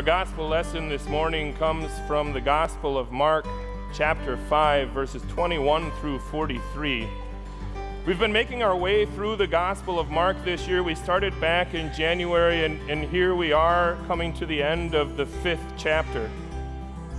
Our 0.00 0.06
gospel 0.06 0.48
lesson 0.48 0.88
this 0.88 1.06
morning 1.08 1.52
comes 1.56 1.90
from 2.06 2.32
the 2.32 2.40
Gospel 2.40 2.96
of 2.96 3.12
Mark, 3.12 3.44
chapter 3.92 4.38
5, 4.48 4.88
verses 4.92 5.20
21 5.28 5.90
through 6.00 6.20
43. 6.20 7.06
We've 8.06 8.18
been 8.18 8.32
making 8.32 8.62
our 8.62 8.74
way 8.74 9.04
through 9.04 9.36
the 9.36 9.46
Gospel 9.46 10.00
of 10.00 10.08
Mark 10.08 10.42
this 10.42 10.66
year. 10.66 10.82
We 10.82 10.94
started 10.94 11.38
back 11.38 11.74
in 11.74 11.92
January, 11.92 12.64
and, 12.64 12.80
and 12.90 13.04
here 13.10 13.34
we 13.34 13.52
are 13.52 13.98
coming 14.06 14.32
to 14.38 14.46
the 14.46 14.62
end 14.62 14.94
of 14.94 15.18
the 15.18 15.26
fifth 15.26 15.74
chapter. 15.76 16.30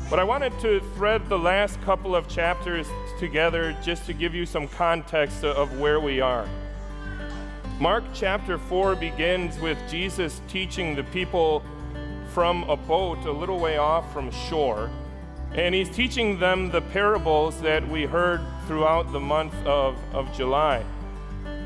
But 0.09 0.18
I 0.18 0.23
wanted 0.23 0.59
to 0.62 0.80
thread 0.95 1.30
the 1.30 1.38
last 1.38 1.80
couple 1.82 2.16
of 2.16 2.27
chapters 2.27 2.88
together 3.20 3.77
just 3.84 4.08
to 4.08 4.13
give 4.13 4.34
you 4.34 4.48
some 4.48 4.68
context 4.68 5.44
of 5.44 5.80
where 5.80 6.00
we 6.00 6.20
are. 6.20 6.50
Mark 7.80 8.05
chapter 8.16 8.58
4 8.58 8.95
begins 8.95 9.59
with 9.59 9.77
Jesus 9.88 10.41
teaching 10.48 10.95
the 10.95 11.04
people 11.04 11.63
from 12.34 12.63
a 12.70 12.76
boat 12.76 13.26
a 13.26 13.31
little 13.31 13.59
way 13.59 13.77
off 13.77 14.12
from 14.13 14.31
shore. 14.31 14.89
And 15.53 15.76
he's 15.76 15.89
teaching 15.89 16.39
them 16.39 16.72
the 16.72 16.81
parables 16.81 17.59
that 17.62 17.88
we 17.88 18.03
heard 18.03 18.41
throughout 18.67 19.12
the 19.12 19.20
month 19.20 19.53
of, 19.66 19.98
of 20.13 20.34
July 20.34 20.84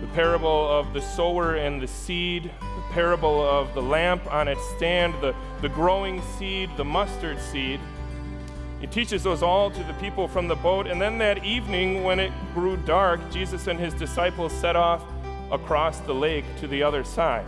the 0.01 0.07
parable 0.07 0.69
of 0.69 0.93
the 0.93 1.01
sower 1.01 1.55
and 1.55 1.81
the 1.81 1.87
seed, 1.87 2.43
the 2.43 2.93
parable 2.93 3.41
of 3.41 3.73
the 3.73 3.81
lamp 3.81 4.25
on 4.31 4.47
its 4.47 4.61
stand, 4.75 5.13
the, 5.21 5.33
the 5.61 5.69
growing 5.69 6.21
seed, 6.37 6.69
the 6.77 6.85
mustard 6.85 7.39
seed. 7.39 7.79
He 8.81 8.87
teaches 8.87 9.23
those 9.23 9.41
all 9.41 9.71
to 9.71 9.83
the 9.83 9.93
people 9.93 10.27
from 10.27 10.47
the 10.47 10.55
boat. 10.55 10.85
And 10.85 11.01
then 11.01 11.17
that 11.19 11.43
evening, 11.43 12.03
when 12.03 12.19
it 12.19 12.31
grew 12.53 12.77
dark, 12.77 13.19
Jesus 13.31 13.67
and 13.67 13.79
his 13.79 13.93
disciples 13.93 14.51
set 14.51 14.75
off 14.75 15.01
across 15.51 15.99
the 16.01 16.13
lake 16.13 16.45
to 16.59 16.67
the 16.67 16.83
other 16.83 17.03
side. 17.03 17.45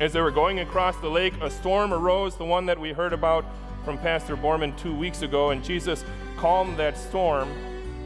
As 0.00 0.12
they 0.12 0.20
were 0.20 0.30
going 0.30 0.60
across 0.60 0.96
the 0.96 1.08
lake, 1.08 1.34
a 1.40 1.50
storm 1.50 1.92
arose, 1.92 2.36
the 2.36 2.44
one 2.44 2.66
that 2.66 2.78
we 2.78 2.92
heard 2.92 3.12
about 3.12 3.44
from 3.84 3.98
Pastor 3.98 4.36
Borman 4.36 4.76
two 4.78 4.94
weeks 4.94 5.22
ago, 5.22 5.50
and 5.50 5.62
Jesus 5.62 6.04
calmed 6.36 6.76
that 6.78 6.96
storm, 6.96 7.48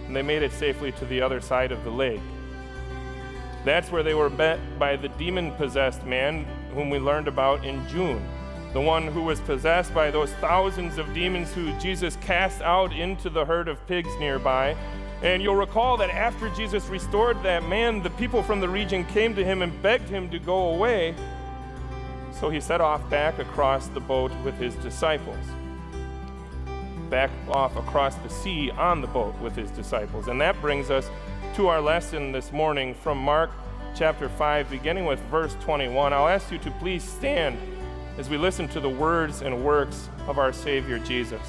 and 0.07 0.15
they 0.15 0.23
made 0.23 0.43
it 0.43 0.53
safely 0.53 0.93
to 0.93 1.05
the 1.07 1.21
other 1.21 1.41
side 1.41 1.73
of 1.73 1.85
the 1.85 1.91
lake. 1.91 2.21
That's 3.65 3.91
where 3.91 4.03
they 4.03 4.15
were 4.15 4.31
met 4.31 4.79
by 4.79 4.97
the 4.97 5.09
demon 5.09 5.53
possessed 5.53 6.05
man 6.05 6.45
whom 6.75 6.91
we 6.91 6.99
learned 6.99 7.29
about 7.29 7.65
in 7.65 7.87
June, 7.89 8.23
the 8.73 8.81
one 8.81 9.07
who 9.07 9.23
was 9.23 9.41
possessed 9.41 9.95
by 9.95 10.11
those 10.11 10.33
thousands 10.35 10.99
of 10.99 11.13
demons 11.15 11.53
who 11.53 11.73
Jesus 11.79 12.17
cast 12.17 12.61
out 12.63 12.93
into 12.93 13.31
the 13.31 13.45
herd 13.45 13.69
of 13.69 13.85
pigs 13.87 14.11
nearby. 14.19 14.77
And 15.23 15.43
you'll 15.43 15.57
recall 15.57 15.97
that 15.97 16.11
after 16.11 16.51
Jesus 16.51 16.87
restored 16.87 17.43
that 17.43 17.65
man, 17.65 18.03
the 18.03 18.11
people 18.11 18.43
from 18.43 18.61
the 18.61 18.69
region 18.69 19.05
came 19.07 19.35
to 19.35 19.45
him 19.45 19.63
and 19.63 19.83
begged 19.83 20.09
him 20.11 20.29
to 20.31 20.39
go 20.39 20.75
away 20.75 21.15
so 22.39 22.51
he 22.51 22.61
set 22.61 22.81
off 22.81 23.09
back 23.09 23.39
across 23.39 23.89
the 23.89 24.01
boat 24.01 24.31
with 24.45 24.55
his 24.59 24.75
disciples. 24.77 25.45
Back 27.09 27.31
off 27.49 27.77
across 27.77 28.15
the 28.17 28.29
sea 28.29 28.71
on 28.71 29.01
the 29.01 29.07
boat 29.07 29.39
with 29.41 29.57
his 29.57 29.71
disciples. 29.71 30.29
And 30.29 30.41
that 30.41 30.61
brings 30.61 30.91
us 30.91 31.09
to 31.55 31.69
our 31.69 31.81
lesson 31.81 32.33
this 32.33 32.53
morning 32.53 32.95
from 32.95 33.19
Mark 33.19 33.51
chapter 33.95 34.29
5, 34.29 34.69
beginning 34.69 35.07
with 35.07 35.19
verse 35.31 35.57
21. 35.61 36.13
I'll 36.13 36.29
ask 36.29 36.53
you 36.53 36.59
to 36.59 36.71
please 36.73 37.03
stand 37.03 37.59
as 38.19 38.29
we 38.29 38.37
listen 38.37 38.69
to 38.69 38.81
the 38.81 38.89
words 38.89 39.41
and 39.41 39.65
works 39.65 40.11
of 40.27 40.39
our 40.39 40.53
Savior 40.53 40.99
Jesus. 40.99 41.41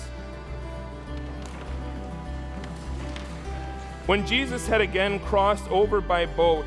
When 4.06 4.26
Jesus 4.26 4.68
had 4.68 4.80
again 4.80 5.20
crossed 5.20 5.70
over 5.70 6.00
by 6.00 6.26
boat 6.26 6.66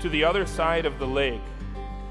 to 0.00 0.08
the 0.08 0.24
other 0.24 0.46
side 0.46 0.86
of 0.86 0.98
the 0.98 1.06
lake, 1.06 1.42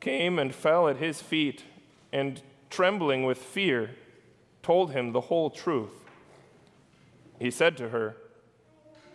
came 0.00 0.38
and 0.38 0.54
fell 0.54 0.88
at 0.88 0.96
his 0.96 1.20
feet 1.20 1.64
and, 2.12 2.42
trembling 2.70 3.24
with 3.24 3.38
fear, 3.38 3.90
told 4.62 4.92
him 4.92 5.12
the 5.12 5.22
whole 5.22 5.50
truth. 5.50 6.04
He 7.38 7.50
said 7.50 7.76
to 7.78 7.90
her, 7.90 8.16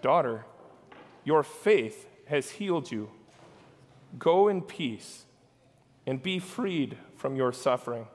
Daughter, 0.01 0.45
your 1.24 1.44
faith 1.44 2.07
has 2.28 2.51
healed 2.51 2.91
you. 2.91 3.09
Go 4.18 4.47
in 4.47 4.62
peace 4.62 5.25
and 6.06 6.22
be 6.22 6.40
freed 6.40 6.97
from 7.18 7.35
your 7.35 7.51
suffering. 7.51 8.07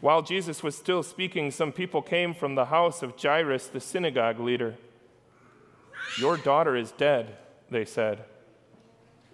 While 0.00 0.22
Jesus 0.22 0.62
was 0.62 0.76
still 0.76 1.02
speaking, 1.02 1.50
some 1.50 1.72
people 1.72 2.02
came 2.02 2.34
from 2.34 2.54
the 2.54 2.66
house 2.66 3.02
of 3.02 3.20
Jairus, 3.20 3.66
the 3.66 3.80
synagogue 3.80 4.38
leader. 4.38 4.76
Your 6.18 6.36
daughter 6.36 6.76
is 6.76 6.92
dead, 6.92 7.36
they 7.70 7.84
said. 7.84 8.24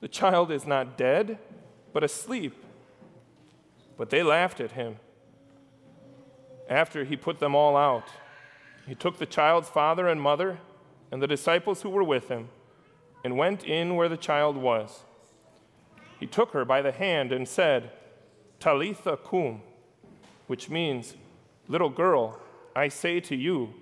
The 0.00 0.08
child 0.08 0.50
is 0.50 0.66
not 0.66 0.96
dead, 0.96 1.38
but 1.92 2.04
asleep. 2.04 2.54
But 3.96 4.10
they 4.10 4.22
laughed 4.22 4.60
at 4.60 4.72
him. 4.72 4.96
After 6.68 7.04
he 7.04 7.16
put 7.16 7.38
them 7.38 7.54
all 7.54 7.76
out, 7.76 8.08
he 8.86 8.94
took 8.94 9.18
the 9.18 9.26
child's 9.26 9.68
father 9.68 10.06
and 10.06 10.20
mother 10.20 10.58
and 11.10 11.22
the 11.22 11.26
disciples 11.26 11.82
who 11.82 11.90
were 11.90 12.04
with 12.04 12.28
him 12.28 12.48
and 13.24 13.36
went 13.36 13.64
in 13.64 13.96
where 13.96 14.08
the 14.08 14.16
child 14.16 14.56
was. 14.56 15.02
He 16.20 16.26
took 16.26 16.52
her 16.52 16.64
by 16.64 16.82
the 16.82 16.92
hand 16.92 17.32
and 17.32 17.48
said, 17.48 17.90
Talitha 18.60 19.16
cum, 19.16 19.62
which 20.46 20.68
means, 20.68 21.16
Little 21.68 21.90
girl, 21.90 22.40
I 22.74 22.88
say 22.88 23.20
to 23.20 23.36
you, 23.36 23.74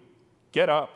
get 0.52 0.68
up. 0.68 0.90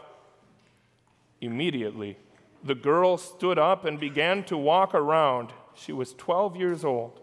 Immediately, 1.40 2.18
the 2.62 2.74
girl 2.74 3.16
stood 3.16 3.58
up 3.58 3.84
and 3.84 3.98
began 3.98 4.44
to 4.44 4.56
walk 4.56 4.94
around. 4.94 5.52
She 5.74 5.92
was 5.92 6.12
12 6.14 6.56
years 6.56 6.84
old. 6.84 7.20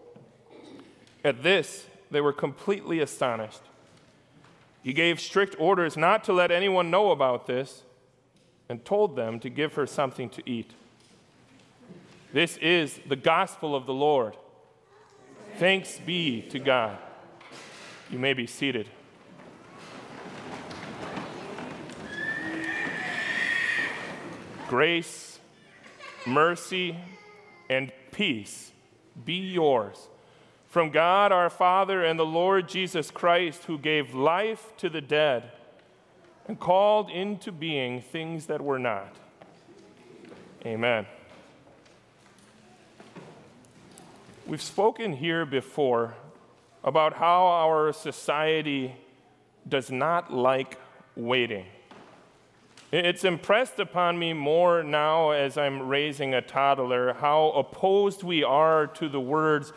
At 1.24 1.42
this, 1.42 1.86
they 2.10 2.20
were 2.20 2.32
completely 2.32 3.00
astonished. 3.00 3.60
He 4.82 4.92
gave 4.92 5.20
strict 5.20 5.56
orders 5.58 5.96
not 5.96 6.24
to 6.24 6.32
let 6.32 6.50
anyone 6.50 6.90
know 6.90 7.10
about 7.10 7.46
this 7.46 7.82
and 8.68 8.84
told 8.84 9.16
them 9.16 9.40
to 9.40 9.50
give 9.50 9.74
her 9.74 9.86
something 9.86 10.28
to 10.30 10.42
eat. 10.48 10.72
This 12.32 12.56
is 12.58 12.98
the 13.06 13.16
gospel 13.16 13.74
of 13.74 13.86
the 13.86 13.94
Lord. 13.94 14.36
Thanks 15.56 15.98
be 15.98 16.42
to 16.50 16.58
God. 16.58 16.98
You 18.10 18.18
may 18.18 18.32
be 18.32 18.46
seated. 18.46 18.88
Grace, 24.68 25.27
mercy, 26.28 26.96
and 27.68 27.92
peace 28.12 28.72
be 29.24 29.34
yours 29.34 30.08
from 30.68 30.90
God 30.90 31.32
our 31.32 31.50
Father 31.50 32.04
and 32.04 32.18
the 32.18 32.26
Lord 32.26 32.68
Jesus 32.68 33.10
Christ, 33.10 33.64
who 33.64 33.78
gave 33.78 34.14
life 34.14 34.76
to 34.76 34.88
the 34.88 35.00
dead 35.00 35.50
and 36.46 36.60
called 36.60 37.10
into 37.10 37.50
being 37.50 38.00
things 38.00 38.46
that 38.46 38.60
were 38.60 38.78
not. 38.78 39.14
Amen. 40.64 41.06
We've 44.46 44.62
spoken 44.62 45.12
here 45.12 45.44
before 45.44 46.14
about 46.84 47.14
how 47.14 47.46
our 47.46 47.92
society 47.92 48.94
does 49.68 49.90
not 49.90 50.32
like 50.32 50.78
waiting. 51.16 51.66
It's 52.90 53.24
impressed 53.24 53.78
upon 53.78 54.18
me 54.18 54.32
more 54.32 54.82
now 54.82 55.30
as 55.32 55.58
I'm 55.58 55.88
raising 55.88 56.32
a 56.32 56.40
toddler 56.40 57.12
how 57.12 57.50
opposed 57.50 58.22
we 58.22 58.42
are 58.42 58.86
to 58.86 59.10
the 59.10 59.20
words 59.20 59.74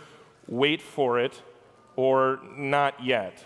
wait 0.48 0.81
for 0.81 1.19
it 1.19 1.42
or 1.98 2.40
not 2.56 3.04
yet. 3.04 3.44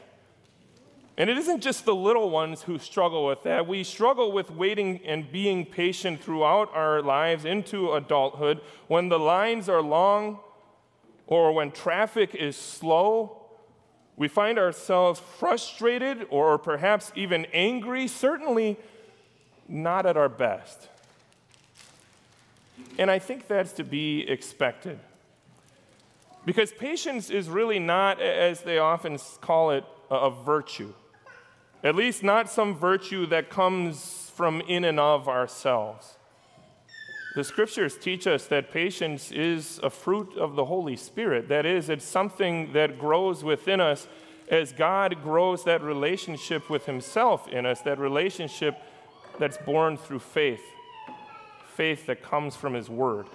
And 1.17 1.31
it 1.31 1.37
isn't 1.39 1.61
just 1.61 1.85
the 1.85 1.95
little 1.95 2.29
ones 2.29 2.61
who 2.61 2.77
struggle 2.77 3.25
with 3.25 3.41
that. 3.43 3.65
We 3.67 3.83
struggle 3.83 4.31
with 4.31 4.51
waiting 4.51 4.99
and 5.03 5.31
being 5.31 5.65
patient 5.65 6.21
throughout 6.21 6.69
our 6.75 7.01
lives 7.01 7.43
into 7.43 7.93
adulthood 7.93 8.61
when 8.87 9.09
the 9.09 9.17
lines 9.17 9.67
are 9.67 9.81
long 9.81 10.41
or 11.25 11.53
when 11.53 11.71
traffic 11.71 12.35
is 12.35 12.55
slow. 12.55 13.47
We 14.15 14.27
find 14.27 14.59
ourselves 14.59 15.19
frustrated 15.39 16.27
or 16.29 16.59
perhaps 16.59 17.11
even 17.15 17.45
angry, 17.51 18.07
certainly 18.07 18.77
not 19.67 20.05
at 20.05 20.17
our 20.17 20.29
best. 20.29 20.89
And 22.97 23.09
I 23.09 23.19
think 23.19 23.47
that's 23.47 23.73
to 23.73 23.83
be 23.83 24.21
expected. 24.27 24.99
Because 26.45 26.71
patience 26.71 27.29
is 27.29 27.49
really 27.49 27.79
not, 27.79 28.21
as 28.21 28.61
they 28.61 28.77
often 28.77 29.17
call 29.41 29.71
it, 29.71 29.83
a 30.11 30.29
virtue. 30.29 30.93
At 31.83 31.95
least 31.95 32.23
not 32.23 32.49
some 32.49 32.75
virtue 32.75 33.25
that 33.27 33.49
comes 33.49 34.31
from 34.35 34.61
in 34.61 34.83
and 34.83 34.99
of 34.99 35.27
ourselves. 35.27 36.17
The 37.35 37.43
scriptures 37.43 37.97
teach 37.97 38.27
us 38.27 38.45
that 38.47 38.71
patience 38.71 39.31
is 39.31 39.79
a 39.83 39.89
fruit 39.89 40.37
of 40.37 40.55
the 40.55 40.65
Holy 40.65 40.95
Spirit. 40.95 41.49
That 41.49 41.65
is, 41.65 41.89
it's 41.89 42.05
something 42.05 42.71
that 42.73 42.97
grows 42.97 43.43
within 43.43 43.81
us 43.81 44.07
as 44.49 44.71
God 44.71 45.21
grows 45.23 45.63
that 45.65 45.81
relationship 45.81 46.69
with 46.69 46.85
Himself 46.85 47.47
in 47.47 47.65
us, 47.65 47.81
that 47.81 47.99
relationship 47.99 48.77
that's 49.39 49.57
born 49.57 49.97
through 49.97 50.19
faith, 50.19 50.63
faith 51.73 52.05
that 52.05 52.21
comes 52.21 52.55
from 52.55 52.73
His 52.73 52.89
Word. 52.89 53.27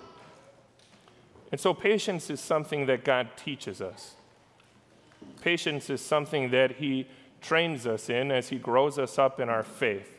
And 1.53 1.61
so, 1.61 1.75
patience 1.75 2.31
is 2.31 2.41
something 2.41 2.87
that 2.87 3.05
God 3.05 3.31
teaches 3.37 3.81
us. 3.81 4.15
Patience 5.41 5.91
is 5.91 6.01
something 6.01 6.51
that 6.51 6.77
He 6.77 7.09
trains 7.41 7.87
us 7.87 8.09
in 8.09 8.31
as 8.31 8.49
He 8.49 8.59
grows 8.59 8.99
us 8.99 9.19
up 9.19 9.41
in 9.41 9.49
our 9.49 9.63
faith. 9.63 10.17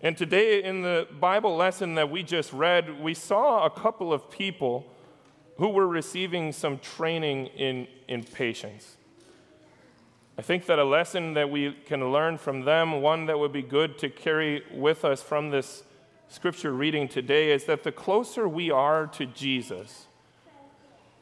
And 0.00 0.16
today, 0.16 0.62
in 0.62 0.82
the 0.82 1.06
Bible 1.18 1.56
lesson 1.56 1.94
that 1.96 2.10
we 2.10 2.22
just 2.22 2.52
read, 2.52 3.00
we 3.00 3.12
saw 3.12 3.66
a 3.66 3.70
couple 3.70 4.12
of 4.12 4.30
people 4.30 4.86
who 5.58 5.68
were 5.68 5.86
receiving 5.86 6.52
some 6.52 6.78
training 6.78 7.46
in, 7.48 7.86
in 8.08 8.24
patience. 8.24 8.96
I 10.40 10.42
think 10.42 10.64
that 10.66 10.78
a 10.78 10.84
lesson 10.84 11.34
that 11.34 11.50
we 11.50 11.76
can 11.84 12.12
learn 12.12 12.38
from 12.38 12.64
them, 12.64 13.02
one 13.02 13.26
that 13.26 13.38
would 13.38 13.52
be 13.52 13.60
good 13.60 13.98
to 13.98 14.08
carry 14.08 14.62
with 14.72 15.04
us 15.04 15.22
from 15.22 15.50
this 15.50 15.82
scripture 16.28 16.72
reading 16.72 17.08
today, 17.08 17.52
is 17.52 17.64
that 17.66 17.82
the 17.82 17.92
closer 17.92 18.48
we 18.48 18.70
are 18.70 19.06
to 19.08 19.26
Jesus, 19.26 20.06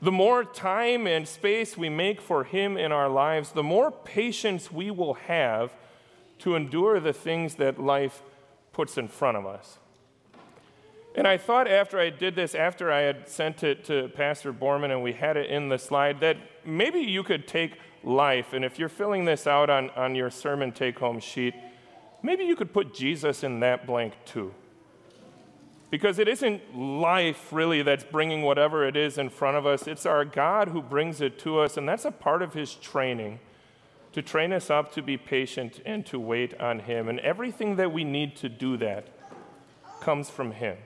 the 0.00 0.12
more 0.12 0.44
time 0.44 1.08
and 1.08 1.26
space 1.26 1.76
we 1.76 1.88
make 1.88 2.20
for 2.20 2.44
Him 2.44 2.76
in 2.76 2.92
our 2.92 3.08
lives, 3.08 3.50
the 3.50 3.62
more 3.64 3.90
patience 3.90 4.70
we 4.70 4.88
will 4.92 5.14
have 5.14 5.72
to 6.38 6.54
endure 6.54 7.00
the 7.00 7.12
things 7.12 7.56
that 7.56 7.80
life 7.80 8.22
puts 8.72 8.96
in 8.96 9.08
front 9.08 9.36
of 9.36 9.46
us. 9.46 9.78
And 11.16 11.26
I 11.26 11.38
thought 11.38 11.66
after 11.66 11.98
I 11.98 12.10
did 12.10 12.36
this, 12.36 12.54
after 12.54 12.92
I 12.92 13.00
had 13.00 13.28
sent 13.28 13.64
it 13.64 13.84
to 13.86 14.10
Pastor 14.10 14.52
Borman 14.52 14.92
and 14.92 15.02
we 15.02 15.14
had 15.14 15.36
it 15.36 15.50
in 15.50 15.70
the 15.70 15.78
slide, 15.78 16.20
that 16.20 16.36
maybe 16.64 17.00
you 17.00 17.24
could 17.24 17.48
take 17.48 17.72
life. 18.02 18.52
And 18.52 18.64
if 18.64 18.78
you're 18.78 18.88
filling 18.88 19.24
this 19.24 19.46
out 19.46 19.70
on, 19.70 19.90
on 19.90 20.14
your 20.14 20.30
sermon 20.30 20.72
take 20.72 20.98
home 20.98 21.20
sheet, 21.20 21.54
maybe 22.22 22.44
you 22.44 22.56
could 22.56 22.72
put 22.72 22.94
Jesus 22.94 23.42
in 23.42 23.60
that 23.60 23.86
blank 23.86 24.14
too. 24.24 24.54
Because 25.90 26.18
it 26.18 26.28
isn't 26.28 26.76
life 26.76 27.50
really 27.50 27.82
that's 27.82 28.04
bringing 28.04 28.42
whatever 28.42 28.86
it 28.86 28.96
is 28.96 29.16
in 29.16 29.30
front 29.30 29.56
of 29.56 29.66
us, 29.66 29.86
it's 29.86 30.04
our 30.04 30.24
God 30.24 30.68
who 30.68 30.82
brings 30.82 31.20
it 31.20 31.38
to 31.40 31.60
us, 31.60 31.78
and 31.78 31.88
that's 31.88 32.04
a 32.04 32.10
part 32.10 32.42
of 32.42 32.52
His 32.52 32.74
training 32.74 33.40
to 34.12 34.20
train 34.20 34.52
us 34.52 34.68
up 34.68 34.92
to 34.94 35.02
be 35.02 35.16
patient 35.16 35.80
and 35.86 36.04
to 36.06 36.18
wait 36.18 36.58
on 36.60 36.80
Him. 36.80 37.08
And 37.08 37.20
everything 37.20 37.76
that 37.76 37.92
we 37.92 38.04
need 38.04 38.36
to 38.36 38.48
do 38.48 38.76
that 38.78 39.08
comes 40.00 40.28
from 40.28 40.52
Him. 40.52 40.76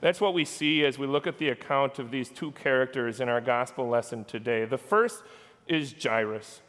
That's 0.00 0.20
what 0.20 0.34
we 0.34 0.44
see 0.44 0.84
as 0.84 0.98
we 0.98 1.06
look 1.06 1.26
at 1.26 1.38
the 1.38 1.48
account 1.48 1.98
of 1.98 2.10
these 2.10 2.28
two 2.28 2.50
characters 2.52 3.20
in 3.20 3.28
our 3.28 3.40
gospel 3.40 3.88
lesson 3.88 4.24
today. 4.24 4.64
The 4.64 4.78
first 4.78 5.22
is 5.66 5.94
Jairus. 6.02 6.60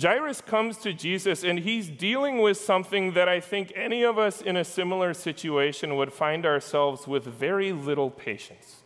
Jairus 0.00 0.40
comes 0.40 0.78
to 0.78 0.92
Jesus 0.92 1.44
and 1.44 1.58
he's 1.58 1.88
dealing 1.88 2.40
with 2.40 2.56
something 2.56 3.12
that 3.12 3.28
I 3.28 3.40
think 3.40 3.72
any 3.76 4.02
of 4.02 4.18
us 4.18 4.40
in 4.40 4.56
a 4.56 4.64
similar 4.64 5.12
situation 5.12 5.96
would 5.96 6.12
find 6.12 6.46
ourselves 6.46 7.06
with 7.06 7.24
very 7.24 7.72
little 7.72 8.10
patience. 8.10 8.82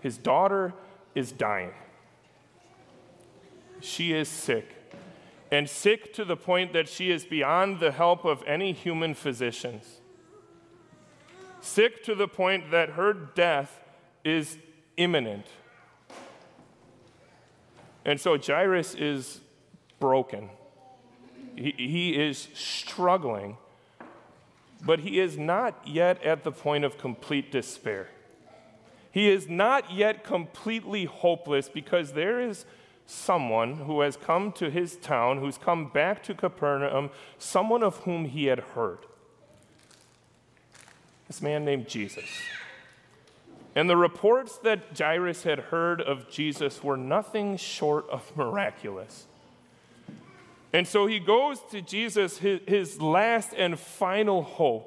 His 0.00 0.18
daughter 0.18 0.74
is 1.14 1.32
dying. 1.32 1.72
She 3.80 4.12
is 4.12 4.28
sick, 4.28 4.68
and 5.50 5.68
sick 5.68 6.12
to 6.14 6.24
the 6.24 6.36
point 6.36 6.74
that 6.74 6.86
she 6.86 7.10
is 7.10 7.24
beyond 7.24 7.80
the 7.80 7.92
help 7.92 8.26
of 8.26 8.42
any 8.46 8.72
human 8.72 9.14
physicians. 9.14 10.00
Sick 11.62 12.02
to 12.04 12.14
the 12.14 12.28
point 12.28 12.70
that 12.70 12.90
her 12.90 13.14
death 13.14 13.80
is 14.22 14.58
imminent. 14.98 15.46
And 18.04 18.20
so 18.20 18.38
Jairus 18.38 18.94
is 18.94 19.40
broken. 19.98 20.50
He, 21.56 21.74
he 21.76 22.16
is 22.16 22.48
struggling, 22.54 23.58
but 24.84 25.00
he 25.00 25.20
is 25.20 25.36
not 25.36 25.86
yet 25.86 26.22
at 26.22 26.44
the 26.44 26.52
point 26.52 26.84
of 26.84 26.96
complete 26.96 27.52
despair. 27.52 28.08
He 29.12 29.28
is 29.28 29.48
not 29.48 29.92
yet 29.92 30.24
completely 30.24 31.04
hopeless 31.04 31.68
because 31.68 32.12
there 32.12 32.40
is 32.40 32.64
someone 33.06 33.74
who 33.74 34.00
has 34.02 34.16
come 34.16 34.52
to 34.52 34.70
his 34.70 34.96
town, 34.96 35.38
who's 35.38 35.58
come 35.58 35.88
back 35.88 36.22
to 36.22 36.34
Capernaum, 36.34 37.10
someone 37.38 37.82
of 37.82 37.96
whom 37.98 38.24
he 38.24 38.46
had 38.46 38.60
heard. 38.60 38.98
This 41.26 41.42
man 41.42 41.64
named 41.64 41.88
Jesus. 41.88 42.24
And 43.74 43.88
the 43.88 43.96
reports 43.96 44.58
that 44.58 44.98
Jairus 44.98 45.44
had 45.44 45.58
heard 45.58 46.00
of 46.00 46.28
Jesus 46.28 46.82
were 46.82 46.96
nothing 46.96 47.56
short 47.56 48.08
of 48.10 48.30
miraculous. 48.36 49.26
And 50.72 50.86
so 50.86 51.06
he 51.06 51.18
goes 51.18 51.60
to 51.70 51.82
Jesus, 51.82 52.38
his, 52.38 53.00
last 53.00 53.52
and 53.56 53.78
final 53.78 54.42
hope, 54.42 54.86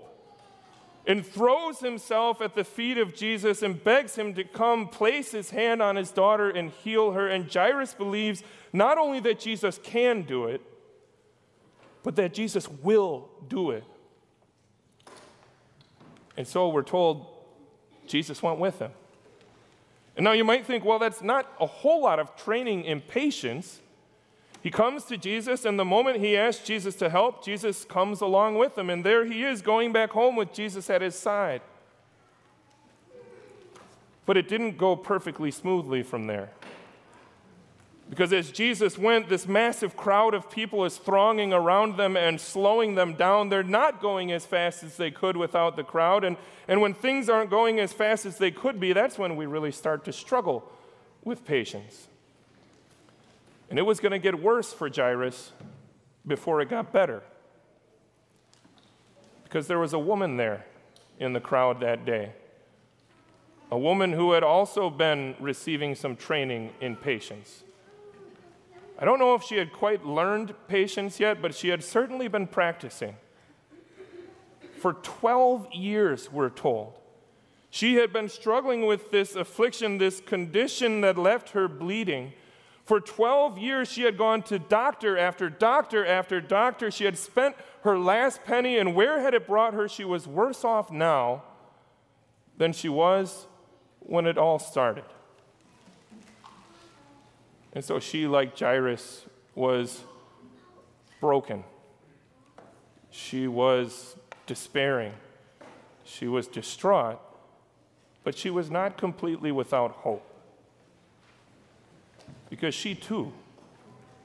and 1.06 1.26
throws 1.26 1.80
himself 1.80 2.42
at 2.42 2.56
the 2.56 2.64
feet 2.64 2.98
of 2.98 3.14
Jesus 3.14 3.62
and 3.62 3.84
begs 3.84 4.16
him 4.16 4.34
to 4.36 4.46
come 4.46 4.88
place 4.88 5.32
his 5.32 5.50
hand 5.50 5.82
on 5.82 5.98
his 5.98 6.12
daughter 6.12 6.50
and 6.50 6.72
heal 6.72 7.12
her. 7.12 7.28
And 7.28 7.52
Jairus 7.52 7.94
believes 7.94 8.44
not 8.72 8.98
only 8.98 9.20
that 9.22 9.40
Jesus 9.40 9.78
can 9.84 10.22
do 10.22 10.46
it, 10.46 10.62
but 12.04 12.16
that 12.16 12.34
Jesus 12.34 12.70
will 12.70 13.30
do 13.50 13.72
it. 13.72 13.84
And 16.38 16.48
so 16.48 16.70
we're 16.70 16.84
told 16.84 17.33
Jesus 18.08 18.42
went 18.42 18.60
with 18.60 18.80
him. 18.80 18.92
And 20.16 20.24
now 20.24 20.34
you 20.34 20.44
might 20.44 20.66
think, 20.66 20.86
well, 20.86 21.00
that's 21.00 21.22
not 21.22 21.52
a 21.60 21.66
whole 21.66 22.04
lot 22.04 22.20
of 22.20 22.36
training 22.36 22.84
in 22.84 23.02
patience. 23.02 23.80
He 24.62 24.70
comes 24.70 25.04
to 25.06 25.18
Jesus, 25.18 25.66
and 25.66 25.78
the 25.78 25.86
moment 25.86 26.20
he 26.20 26.38
asks 26.38 26.64
Jesus 26.64 26.96
to 26.96 27.10
help, 27.10 27.44
Jesus 27.44 27.84
comes 27.84 28.22
along 28.22 28.58
with 28.58 28.78
him. 28.78 28.90
And 28.90 29.04
there 29.04 29.26
he 29.26 29.44
is 29.44 29.62
going 29.62 29.92
back 29.92 30.12
home 30.12 30.36
with 30.36 30.54
Jesus 30.54 30.90
at 30.90 31.02
his 31.02 31.16
side. 31.16 31.62
But 34.26 34.38
it 34.38 34.48
didn't 34.48 34.78
go 34.78 34.96
perfectly 34.96 35.52
smoothly 35.52 36.04
from 36.04 36.28
there. 36.28 36.52
Because 38.14 38.32
as 38.32 38.52
Jesus 38.52 38.96
went, 38.96 39.28
this 39.28 39.48
massive 39.48 39.98
crowd 39.98 40.36
of 40.36 40.48
people 40.48 40.86
is 40.86 40.98
thronging 40.98 41.52
around 41.52 41.98
them 41.98 42.16
and 42.16 42.40
slowing 42.40 42.94
them 42.94 43.16
down. 43.16 43.50
They're 43.50 43.64
not 43.64 44.04
going 44.04 44.32
as 44.32 44.46
fast 44.46 44.84
as 44.84 44.98
they 44.98 45.10
could 45.10 45.36
without 45.36 45.76
the 45.76 45.84
crowd. 45.84 46.24
And, 46.24 46.38
and 46.68 46.80
when 46.80 46.94
things 46.94 47.28
aren't 47.28 47.50
going 47.50 47.80
as 47.80 47.92
fast 47.92 48.28
as 48.28 48.38
they 48.38 48.52
could 48.52 48.80
be, 48.80 48.94
that's 48.94 49.18
when 49.18 49.36
we 49.36 49.48
really 49.48 49.72
start 49.72 50.06
to 50.06 50.14
struggle 50.14 50.72
with 51.24 51.44
patience. 51.44 52.08
And 53.72 53.80
it 53.80 53.82
was 53.82 54.00
going 54.00 54.12
to 54.12 54.20
get 54.20 54.40
worse 54.40 54.72
for 54.72 54.92
Jairus 54.96 55.52
before 56.28 56.62
it 56.62 56.70
got 56.70 56.94
better. 56.94 57.24
Because 59.44 59.66
there 59.66 59.80
was 59.80 59.94
a 59.94 60.00
woman 60.00 60.38
there 60.38 60.68
in 61.18 61.34
the 61.34 61.40
crowd 61.40 61.80
that 61.80 62.06
day. 62.06 62.34
A 63.72 63.78
woman 63.80 64.14
who 64.14 64.34
had 64.34 64.44
also 64.44 64.92
been 64.92 65.34
receiving 65.40 65.96
some 65.96 66.16
training 66.16 66.74
in 66.80 66.96
patience. 66.96 67.64
I 69.00 69.06
don't 69.06 69.20
know 69.20 69.36
if 69.36 69.44
she 69.44 69.58
had 69.58 69.74
quite 69.74 70.06
learned 70.06 70.54
patience 70.68 71.20
yet, 71.20 71.42
but 71.42 71.56
she 71.56 71.70
had 71.70 71.84
certainly 71.84 72.28
been 72.28 72.48
practicing. 72.48 73.18
For 74.78 74.94
12 74.94 75.74
years, 75.74 76.32
we're 76.32 76.50
told. 76.50 77.00
She 77.70 77.96
had 77.96 78.14
been 78.14 78.30
struggling 78.30 78.86
with 78.86 79.10
this 79.12 79.36
affliction, 79.36 79.98
this 79.98 80.20
condition 80.20 81.02
that 81.02 81.18
left 81.18 81.52
her 81.52 81.68
bleeding. 81.68 82.34
For 82.86 83.00
12 83.00 83.58
years, 83.58 83.92
she 83.92 84.04
had 84.04 84.18
gone 84.18 84.44
to 84.44 84.60
doctor 84.60 85.18
after 85.18 85.50
doctor 85.50 86.06
after 86.06 86.40
doctor. 86.40 86.92
She 86.92 87.06
had 87.06 87.18
spent 87.18 87.56
her 87.84 87.98
last 87.98 88.44
penny, 88.44 88.78
and 88.78 88.94
where 88.94 89.22
had 89.22 89.34
it 89.34 89.48
brought 89.48 89.74
her? 89.74 89.88
She 89.88 90.04
was 90.04 90.28
worse 90.28 90.64
off 90.64 90.92
now 90.92 91.44
than 92.58 92.74
she 92.74 92.90
was 92.90 93.48
when 94.00 94.28
it 94.28 94.38
all 94.38 94.60
started. 94.60 95.06
And 97.74 97.84
so 97.84 98.00
she, 98.00 98.28
like 98.28 98.58
Jairus, 98.58 99.26
was 99.56 100.04
broken. 101.20 101.64
She 103.10 103.48
was 103.48 104.16
despairing. 104.46 105.14
She 106.04 106.28
was 106.28 106.48
distraught, 106.48 107.20
but 108.24 108.38
she 108.38 108.50
was 108.50 108.70
not 108.70 108.98
completely 108.98 109.52
without 109.52 109.92
hope. 109.92 110.26
Because 112.50 112.76
she 112.76 112.94
too 112.94 113.34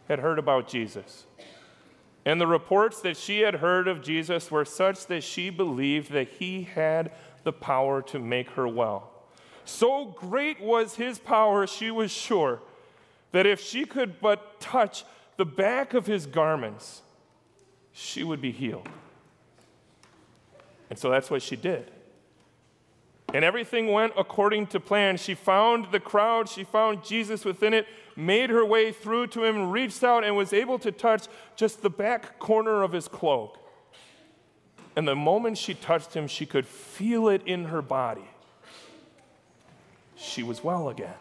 had 0.08 0.18
heard 0.18 0.38
about 0.38 0.68
Jesus. 0.68 1.24
And 2.26 2.40
the 2.40 2.46
reports 2.46 3.00
that 3.02 3.16
she 3.16 3.40
had 3.40 3.56
heard 3.56 3.88
of 3.88 4.02
Jesus 4.02 4.50
were 4.50 4.64
such 4.66 5.06
that 5.06 5.22
she 5.22 5.48
believed 5.48 6.10
that 6.12 6.28
he 6.28 6.62
had 6.62 7.12
the 7.44 7.52
power 7.52 8.02
to 8.02 8.18
make 8.18 8.50
her 8.50 8.68
well. 8.68 9.10
So 9.64 10.04
great 10.04 10.60
was 10.60 10.96
his 10.96 11.18
power, 11.18 11.66
she 11.66 11.90
was 11.90 12.10
sure 12.10 12.60
that 13.32 13.46
if 13.46 13.60
she 13.60 13.84
could 13.84 14.20
but 14.20 14.60
touch 14.60 15.04
the 15.36 15.44
back 15.44 15.94
of 15.94 16.06
his 16.06 16.26
garments, 16.26 17.02
she 17.92 18.24
would 18.24 18.40
be 18.40 18.52
healed. 18.52 18.88
And 20.90 20.98
so 20.98 21.10
that's 21.10 21.30
what 21.30 21.42
she 21.42 21.56
did. 21.56 21.90
And 23.34 23.44
everything 23.44 23.92
went 23.92 24.14
according 24.16 24.68
to 24.68 24.80
plan. 24.80 25.18
She 25.18 25.34
found 25.34 25.92
the 25.92 26.00
crowd, 26.00 26.48
she 26.48 26.64
found 26.64 27.04
Jesus 27.04 27.44
within 27.44 27.74
it, 27.74 27.86
made 28.16 28.48
her 28.48 28.64
way 28.64 28.90
through 28.90 29.26
to 29.28 29.44
him, 29.44 29.70
reached 29.70 30.02
out, 30.02 30.24
and 30.24 30.34
was 30.34 30.52
able 30.52 30.78
to 30.78 30.90
touch 30.90 31.28
just 31.54 31.82
the 31.82 31.90
back 31.90 32.38
corner 32.38 32.82
of 32.82 32.92
his 32.92 33.06
cloak. 33.06 33.58
And 34.96 35.06
the 35.06 35.14
moment 35.14 35.58
she 35.58 35.74
touched 35.74 36.14
him, 36.14 36.26
she 36.26 36.46
could 36.46 36.66
feel 36.66 37.28
it 37.28 37.42
in 37.44 37.66
her 37.66 37.82
body. 37.82 38.28
She 40.16 40.42
was 40.42 40.64
well 40.64 40.88
again. 40.88 41.14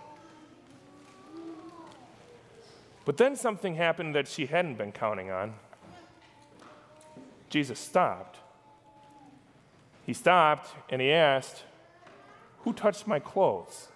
But 3.07 3.15
then 3.15 3.37
something 3.37 3.75
happened 3.75 4.15
that 4.15 4.27
she 4.27 4.47
hadn't 4.47 4.77
been 4.77 4.91
counting 4.91 5.31
on. 5.31 5.53
Jesus 7.49 7.79
stopped. 7.79 8.39
He 10.05 10.11
stopped 10.11 10.75
and 10.89 11.01
he 11.01 11.09
asked, 11.13 11.63
Who 12.63 12.73
touched 12.73 13.07
my 13.07 13.19
clothes? 13.19 13.87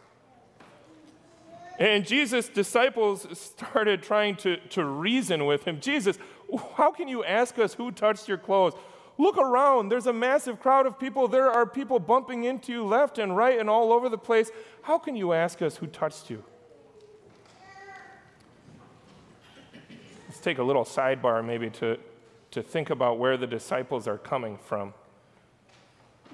And 1.78 2.08
Jesus' 2.08 2.48
disciples 2.48 3.28
started 3.38 4.02
trying 4.02 4.38
to, 4.38 4.56
to 4.70 4.86
reason 4.86 5.46
with 5.46 5.66
him. 5.66 5.82
Jesus, 5.82 6.18
how 6.78 6.92
can 6.92 7.10
you 7.10 7.22
ask 7.26 7.60
us 7.60 7.74
who 7.74 7.92
touched 7.92 8.30
your 8.30 8.38
clothes? 8.38 8.76
Look 9.18 9.38
around. 9.38 9.90
There's 9.90 10.08
a 10.08 10.14
massive 10.14 10.62
crowd 10.62 10.86
of 10.86 10.98
people. 10.98 11.28
There 11.28 11.52
are 11.52 11.66
people 11.66 12.00
bumping 12.00 12.46
into 12.46 12.72
you 12.72 12.86
left 12.86 13.18
and 13.18 13.36
right 13.36 13.60
and 13.60 13.70
all 13.70 13.92
over 13.92 14.08
the 14.08 14.18
place. 14.18 14.52
How 14.84 14.98
can 14.98 15.18
you 15.18 15.34
ask 15.34 15.62
us 15.62 15.76
who 15.76 15.88
touched 15.88 16.30
you? 16.30 16.46
Take 20.42 20.58
a 20.58 20.64
little 20.64 20.84
sidebar 20.84 21.46
maybe 21.46 21.70
to, 21.72 21.98
to 22.52 22.62
think 22.62 22.90
about 22.90 23.18
where 23.20 23.38
the 23.38 23.48
disciples 23.48 24.08
are 24.08 24.18
coming 24.18 24.58
from. 24.58 24.94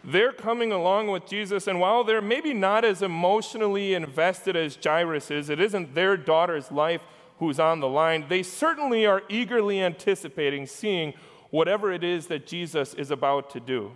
They're 0.04 0.32
coming 0.32 0.72
along 0.72 1.08
with 1.08 1.26
Jesus, 1.28 1.68
and 1.68 1.80
while 1.80 2.04
they're 2.04 2.22
maybe 2.22 2.54
not 2.54 2.86
as 2.86 3.02
emotionally 3.02 3.94
invested 3.94 4.56
as 4.56 4.78
Jairus 4.82 5.32
is, 5.32 5.50
it 5.50 5.60
isn't 5.60 5.96
their 5.96 6.16
daughter's 6.16 6.72
life 6.72 7.02
who's 7.40 7.60
on 7.60 7.80
the 7.80 7.88
line. 7.88 8.26
They 8.30 8.44
certainly 8.44 9.06
are 9.06 9.24
eagerly 9.30 9.82
anticipating 9.82 10.66
seeing 10.66 11.14
whatever 11.50 11.92
it 11.92 12.04
is 12.04 12.28
that 12.28 12.48
Jesus 12.48 12.94
is 12.94 13.12
about 13.12 13.50
to 13.52 13.60
do. 13.60 13.92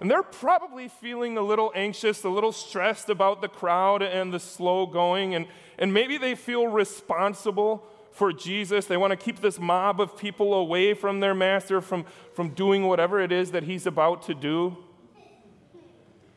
And 0.00 0.10
they're 0.10 0.22
probably 0.22 0.88
feeling 0.88 1.36
a 1.36 1.42
little 1.42 1.72
anxious, 1.74 2.22
a 2.24 2.28
little 2.28 2.52
stressed 2.52 3.08
about 3.08 3.40
the 3.40 3.48
crowd 3.48 4.02
and 4.02 4.32
the 4.32 4.38
slow 4.38 4.86
going, 4.86 5.34
and, 5.34 5.46
and 5.78 5.92
maybe 5.92 6.18
they 6.18 6.34
feel 6.34 6.68
responsible 6.68 7.84
for 8.18 8.32
Jesus. 8.32 8.86
They 8.86 8.96
want 8.96 9.12
to 9.12 9.16
keep 9.16 9.40
this 9.40 9.60
mob 9.60 10.00
of 10.00 10.18
people 10.18 10.52
away 10.52 10.92
from 10.92 11.20
their 11.20 11.34
master, 11.34 11.80
from, 11.80 12.04
from 12.34 12.50
doing 12.50 12.88
whatever 12.88 13.20
it 13.20 13.30
is 13.30 13.52
that 13.52 13.62
he's 13.62 13.86
about 13.86 14.22
to 14.24 14.34
do. 14.34 14.76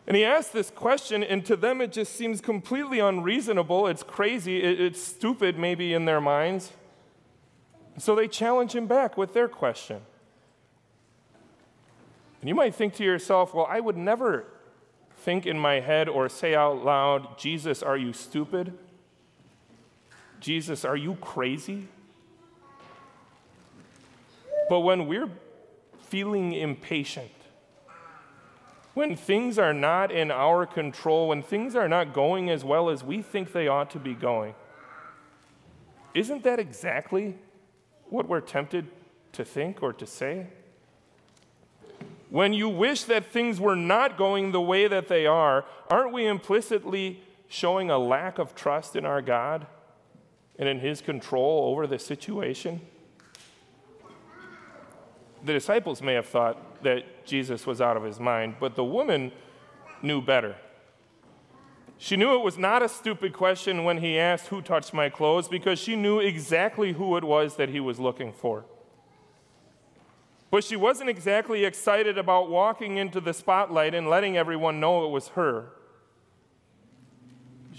And 0.05 0.15
he 0.15 0.23
asks 0.23 0.51
this 0.51 0.69
question, 0.69 1.23
and 1.23 1.43
to 1.45 1.55
them 1.55 1.81
it 1.81 1.91
just 1.91 2.15
seems 2.15 2.39
completely 2.39 2.99
unreasonable. 2.99 3.87
It's 3.87 4.03
crazy. 4.03 4.61
It, 4.61 4.79
it's 4.79 5.01
stupid, 5.01 5.57
maybe, 5.57 5.93
in 5.93 6.05
their 6.05 6.21
minds. 6.21 6.71
So 7.97 8.15
they 8.15 8.27
challenge 8.27 8.75
him 8.75 8.85
back 8.85 9.17
with 9.17 9.33
their 9.33 9.47
question. 9.47 10.01
And 12.41 12.47
you 12.47 12.55
might 12.55 12.75
think 12.75 12.93
to 12.95 13.03
yourself, 13.03 13.55
well, 13.55 13.67
I 13.67 13.79
would 13.79 13.97
never 13.97 14.45
think 15.17 15.47
in 15.47 15.57
my 15.57 15.79
head 15.79 16.07
or 16.07 16.29
say 16.29 16.53
out 16.53 16.85
loud, 16.85 17.39
Jesus, 17.39 17.81
are 17.81 17.97
you 17.97 18.13
stupid? 18.13 18.77
Jesus, 20.41 20.83
are 20.83 20.97
you 20.97 21.15
crazy? 21.15 21.87
But 24.67 24.79
when 24.79 25.07
we're 25.07 25.29
feeling 26.09 26.53
impatient, 26.53 27.31
when 28.93 29.15
things 29.15 29.57
are 29.57 29.73
not 29.73 30.11
in 30.11 30.31
our 30.31 30.65
control, 30.65 31.29
when 31.29 31.43
things 31.43 31.75
are 31.75 31.87
not 31.87 32.13
going 32.13 32.49
as 32.49 32.65
well 32.65 32.89
as 32.89 33.03
we 33.03 33.21
think 33.21 33.53
they 33.53 33.67
ought 33.67 33.89
to 33.91 33.99
be 33.99 34.13
going, 34.13 34.55
isn't 36.13 36.43
that 36.43 36.59
exactly 36.59 37.37
what 38.09 38.27
we're 38.27 38.41
tempted 38.41 38.87
to 39.33 39.45
think 39.45 39.81
or 39.81 39.93
to 39.93 40.05
say? 40.05 40.47
When 42.29 42.53
you 42.53 42.67
wish 42.67 43.03
that 43.05 43.25
things 43.25 43.59
were 43.59 43.75
not 43.75 44.17
going 44.17 44.51
the 44.51 44.61
way 44.61 44.87
that 44.87 45.07
they 45.07 45.25
are, 45.25 45.65
aren't 45.89 46.13
we 46.13 46.25
implicitly 46.25 47.21
showing 47.47 47.89
a 47.89 47.97
lack 47.97 48.39
of 48.39 48.55
trust 48.55 48.95
in 48.95 49.05
our 49.05 49.21
God? 49.21 49.67
And 50.61 50.69
in 50.69 50.79
his 50.79 51.01
control 51.01 51.71
over 51.71 51.87
the 51.87 51.99
situation? 51.99 52.79
The 55.43 55.53
disciples 55.53 56.03
may 56.03 56.13
have 56.13 56.27
thought 56.27 56.83
that 56.83 57.25
Jesus 57.25 57.65
was 57.65 57.81
out 57.81 57.97
of 57.97 58.03
his 58.03 58.19
mind, 58.19 58.55
but 58.59 58.75
the 58.75 58.83
woman 58.83 59.31
knew 60.03 60.21
better. 60.21 60.55
She 61.97 62.15
knew 62.15 62.35
it 62.35 62.43
was 62.43 62.59
not 62.59 62.83
a 62.83 62.89
stupid 62.89 63.33
question 63.33 63.83
when 63.83 63.97
he 63.97 64.19
asked, 64.19 64.47
Who 64.47 64.61
touched 64.61 64.93
my 64.93 65.09
clothes? 65.09 65.47
because 65.47 65.79
she 65.79 65.95
knew 65.95 66.19
exactly 66.19 66.93
who 66.93 67.17
it 67.17 67.23
was 67.23 67.55
that 67.55 67.69
he 67.69 67.79
was 67.79 67.99
looking 67.99 68.31
for. 68.31 68.65
But 70.51 70.63
she 70.63 70.75
wasn't 70.75 71.09
exactly 71.09 71.65
excited 71.65 72.19
about 72.19 72.49
walking 72.49 72.97
into 72.97 73.19
the 73.19 73.33
spotlight 73.33 73.95
and 73.95 74.07
letting 74.07 74.37
everyone 74.37 74.79
know 74.79 75.05
it 75.05 75.09
was 75.09 75.29
her 75.29 75.69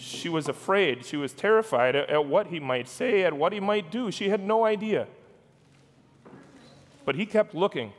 she 0.03 0.29
was 0.29 0.49
afraid. 0.49 1.05
She 1.05 1.17
was 1.17 1.33
terrified 1.33 1.95
at, 1.95 2.11
at 2.11 2.27
what 2.27 2.49
he 2.49 2.61
might 2.61 2.89
say, 2.89 3.23
at 3.23 3.33
what 3.33 3.53
he 3.53 3.61
might 3.61 3.91
do. 3.91 4.11
She 4.11 4.29
had 4.29 4.43
no 4.43 4.65
idea. 4.65 5.07
But 7.05 7.15
he 7.15 7.27
kept 7.27 7.55
looking. 7.55 7.93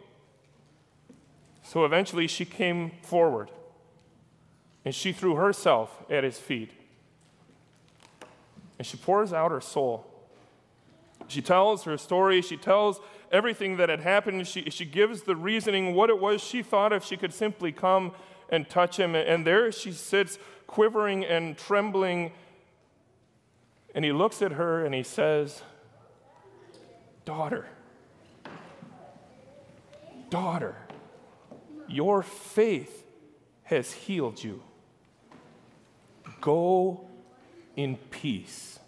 So 1.64 1.86
eventually 1.86 2.28
she 2.28 2.46
came 2.46 2.92
forward 3.02 3.50
and 4.86 4.94
she 4.94 5.14
threw 5.14 5.36
herself 5.36 6.04
at 6.10 6.24
his 6.24 6.38
feet. 6.38 6.72
And 8.78 8.86
she 8.86 8.98
pours 8.98 9.32
out 9.32 9.52
her 9.52 9.62
soul. 9.62 10.06
She 11.28 11.42
tells 11.42 11.84
her 11.84 11.98
story. 11.98 12.42
She 12.42 12.58
tells 12.58 13.00
everything 13.32 13.78
that 13.78 13.88
had 13.88 14.02
happened. 14.02 14.46
She, 14.48 14.70
she 14.70 14.86
gives 14.86 15.22
the 15.24 15.36
reasoning, 15.36 15.96
what 15.96 16.10
it 16.10 16.20
was 16.20 16.44
she 16.44 16.62
thought 16.62 16.92
if 16.92 17.04
she 17.04 17.16
could 17.16 17.34
simply 17.34 17.72
come 17.72 18.12
and 18.50 18.70
touch 18.70 18.98
him. 18.98 19.16
And 19.16 19.48
there 19.48 19.72
she 19.72 19.94
sits, 19.94 20.38
quivering 20.74 21.24
and 21.24 21.56
trembling. 21.56 22.32
And 23.94 24.04
he 24.04 24.12
looks 24.12 24.42
at 24.42 24.54
her 24.54 24.84
and 24.84 24.96
he 24.96 25.04
says, 25.04 25.62
Daughter, 27.26 27.68
daughter, 30.32 30.76
your 31.88 32.24
faith 32.24 33.06
has 33.66 33.92
healed 33.92 34.44
you. 34.44 34.64
Go 36.42 37.06
in 37.76 37.98
peace 38.10 38.80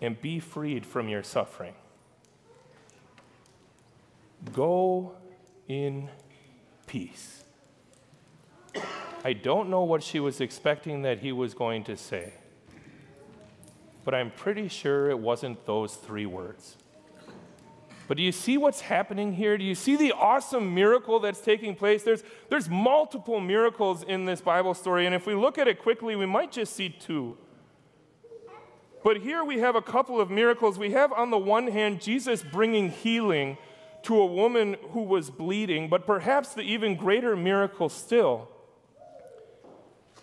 and 0.00 0.20
be 0.20 0.40
freed 0.40 0.84
from 0.84 1.08
your 1.08 1.22
suffering. 1.22 1.74
Go 4.52 5.12
in 5.68 6.10
peace. 6.88 7.44
I 9.24 9.34
don't 9.34 9.70
know 9.70 9.84
what 9.84 10.02
she 10.02 10.18
was 10.18 10.40
expecting 10.40 11.02
that 11.02 11.20
he 11.20 11.30
was 11.30 11.54
going 11.54 11.84
to 11.84 11.96
say, 11.96 12.32
but 14.04 14.14
I'm 14.14 14.32
pretty 14.32 14.66
sure 14.66 15.10
it 15.10 15.18
wasn't 15.18 15.64
those 15.64 15.94
three 15.94 16.26
words. 16.26 16.76
But 18.08 18.16
do 18.16 18.22
you 18.24 18.32
see 18.32 18.58
what's 18.58 18.80
happening 18.80 19.32
here? 19.32 19.56
Do 19.56 19.64
you 19.64 19.76
see 19.76 19.96
the 19.96 20.12
awesome 20.12 20.74
miracle 20.74 21.20
that's 21.20 21.40
taking 21.40 21.76
place? 21.76 22.02
There's, 22.02 22.24
there's 22.50 22.68
multiple 22.68 23.38
miracles 23.38 24.02
in 24.02 24.24
this 24.24 24.40
Bible 24.40 24.74
story, 24.74 25.06
and 25.06 25.14
if 25.14 25.24
we 25.24 25.34
look 25.36 25.56
at 25.56 25.68
it 25.68 25.78
quickly, 25.80 26.16
we 26.16 26.26
might 26.26 26.50
just 26.50 26.74
see 26.74 26.88
two. 26.88 27.38
But 29.04 29.18
here 29.18 29.44
we 29.44 29.60
have 29.60 29.76
a 29.76 29.82
couple 29.82 30.20
of 30.20 30.30
miracles. 30.30 30.78
We 30.78 30.90
have, 30.92 31.12
on 31.12 31.30
the 31.30 31.38
one 31.38 31.68
hand, 31.68 32.00
Jesus 32.00 32.42
bringing 32.42 32.90
healing 32.90 33.56
to 34.02 34.20
a 34.20 34.26
woman 34.26 34.76
who 34.90 35.02
was 35.02 35.30
bleeding, 35.30 35.88
but 35.88 36.04
perhaps 36.04 36.54
the 36.54 36.62
even 36.62 36.96
greater 36.96 37.36
miracle 37.36 37.88
still 37.88 38.48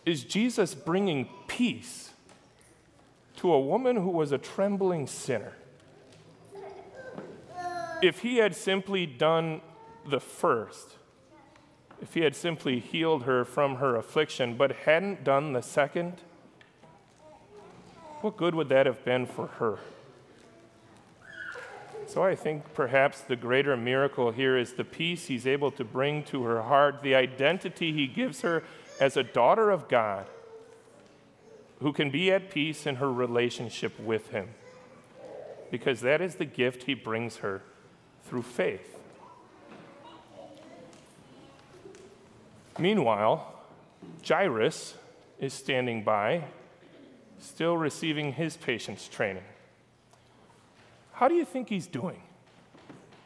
is 0.06 0.24
Jesus 0.24 0.74
bringing 0.76 1.30
peace 1.48 2.12
to 3.38 3.54
a 3.54 3.60
woman 3.60 3.96
who 3.96 4.10
was 4.10 4.32
a 4.32 4.38
trembling 4.38 5.08
sinner. 5.08 5.54
If 8.02 8.20
he 8.20 8.38
had 8.38 8.56
simply 8.56 9.06
done 9.06 9.62
the 10.08 10.20
first, 10.20 10.96
if 12.02 12.14
he 12.14 12.22
had 12.22 12.36
simply 12.36 12.80
healed 12.80 13.24
her 13.24 13.44
from 13.44 13.76
her 13.76 13.96
affliction, 13.96 14.56
but 14.56 14.72
hadn't 14.72 15.24
done 15.24 15.54
the 15.54 15.62
second, 15.62 16.22
what 18.22 18.38
good 18.38 18.56
would 18.56 18.70
that 18.70 18.86
have 18.86 19.04
been 19.06 19.26
for 19.26 19.48
her? 19.48 19.80
So 22.08 22.24
I 22.24 22.36
think 22.36 22.74
perhaps 22.74 23.22
the 23.22 23.36
greater 23.36 23.78
miracle 23.78 24.32
here 24.32 24.58
is 24.58 24.74
the 24.74 24.84
peace 24.84 25.28
he's 25.28 25.46
able 25.46 25.70
to 25.72 25.84
bring 25.84 26.24
to 26.24 26.44
her 26.44 26.64
heart, 26.64 27.04
the 27.04 27.14
identity 27.14 27.94
he 27.94 28.08
gives 28.08 28.42
her 28.42 28.64
as 29.00 29.16
a 29.16 29.24
daughter 29.24 29.70
of 29.72 29.88
God 29.88 30.28
who 31.80 31.94
can 31.94 32.10
be 32.10 32.32
at 32.32 32.52
peace 32.52 32.86
in 32.86 32.98
her 32.98 33.12
relationship 33.12 33.98
with 34.00 34.30
him. 34.32 34.50
Because 35.72 36.02
that 36.02 36.20
is 36.22 36.36
the 36.36 36.46
gift 36.46 36.84
he 36.84 36.94
brings 36.94 37.38
her 37.38 37.62
through 38.26 38.42
faith. 38.42 38.98
Meanwhile, 42.78 43.54
Jairus 44.28 44.96
is 45.40 45.54
standing 45.54 46.04
by, 46.04 46.44
still 47.40 47.78
receiving 47.78 48.34
his 48.34 48.58
patient's 48.58 49.08
training. 49.08 49.44
How 51.14 51.28
do 51.28 51.36
you 51.36 51.46
think 51.46 51.70
he's 51.70 51.88
doing? 51.88 52.22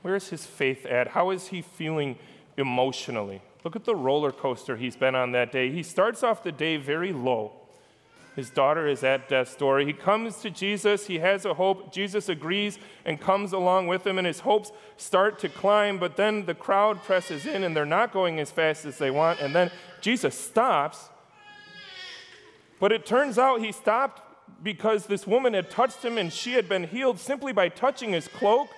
Where 0.02 0.16
is 0.16 0.30
his 0.30 0.46
faith 0.46 0.86
at? 0.86 1.10
How 1.10 1.30
is 1.30 1.48
he 1.48 1.62
feeling 1.62 2.18
emotionally? 2.58 3.42
Look 3.63 3.76
at 3.76 3.86
the 3.86 3.96
roller 3.96 4.32
coaster 4.32 4.76
he's 4.76 4.96
been 4.96 5.16
on 5.16 5.32
that 5.32 5.52
day. 5.52 5.72
He 5.72 5.84
starts 5.84 6.24
off 6.24 6.44
the 6.44 6.52
day 6.52 6.78
very 6.78 7.13
low. 7.13 7.54
His 8.36 8.50
daughter 8.50 8.88
is 8.88 9.04
at 9.04 9.30
death's 9.30 9.56
door. 9.56 9.80
He 9.80 9.94
comes 9.94 10.38
to 10.38 10.50
Jesus. 10.50 11.06
He 11.06 11.20
has 11.20 11.46
a 11.46 11.54
hope. 11.54 11.94
Jesus 11.94 12.30
agrees 12.30 12.80
and 13.06 13.22
comes 13.22 13.54
along 13.54 13.88
with 13.88 14.06
him, 14.08 14.18
and 14.18 14.26
his 14.26 14.39
hopes 14.39 14.72
start 14.98 15.38
to 15.39 15.50
climb. 15.50 16.00
But 16.00 16.18
then 16.18 16.46
the 16.46 16.56
crowd 16.56 17.04
presses 17.04 17.46
in, 17.46 17.63
and 17.63 17.76
they're 17.76 17.86
not 17.86 18.12
going 18.12 18.39
as 18.39 18.50
fast 18.50 18.86
as 18.86 18.98
they 18.98 19.12
want. 19.12 19.39
And 19.39 19.54
then 19.54 19.70
Jesus 20.02 20.36
stops. 20.38 21.10
But 22.80 22.92
it 22.92 23.06
turns 23.06 23.38
out 23.38 23.62
he 23.62 23.72
stopped 23.72 24.22
because 24.63 25.06
this 25.06 25.28
woman 25.28 25.54
had 25.54 25.70
touched 25.70 26.04
him 26.04 26.18
and 26.18 26.32
she 26.32 26.54
had 26.54 26.68
been 26.68 26.86
healed 26.86 27.20
simply 27.20 27.54
by 27.54 27.70
touching 27.70 28.12
his 28.13 28.28
cloak. 28.28 28.70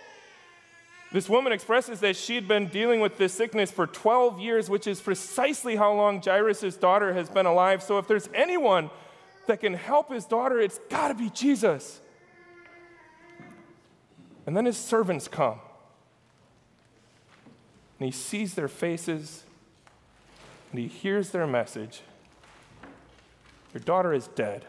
This 1.12 1.30
woman 1.30 1.54
expresses 1.54 2.00
that 2.02 2.16
she 2.16 2.36
had 2.36 2.48
been 2.48 2.68
dealing 2.68 3.00
with 3.00 3.18
this 3.18 3.34
sickness 3.34 3.72
for 3.72 3.88
12 3.88 4.40
years, 4.40 4.70
which 4.70 4.88
is 4.88 5.00
precisely 5.00 5.76
how 5.76 5.94
long 5.94 6.22
Jairus' 6.22 6.76
daughter 6.76 7.14
has 7.14 7.30
been 7.30 7.46
alive. 7.46 7.82
So, 7.82 7.98
if 7.98 8.08
there's 8.08 8.30
anyone 8.34 8.90
that 9.48 9.62
can 9.62 9.74
help 9.74 10.12
his 10.12 10.26
daughter, 10.26 10.60
it's 10.60 10.80
got 10.90 11.10
to 11.10 11.14
be 11.14 11.30
Jesus. 11.30 12.02
And 14.46 14.56
then 14.56 14.66
his 14.66 14.78
servants 14.78 15.28
come. 15.28 15.60
And 18.00 18.06
he 18.06 18.12
sees 18.12 18.56
their 18.56 18.68
faces 18.68 19.44
and 20.72 20.80
he 20.80 20.88
hears 20.88 21.30
their 21.30 21.48
message 21.48 22.02
Your 23.74 23.82
daughter 23.82 24.14
is 24.14 24.28
dead. 24.28 24.66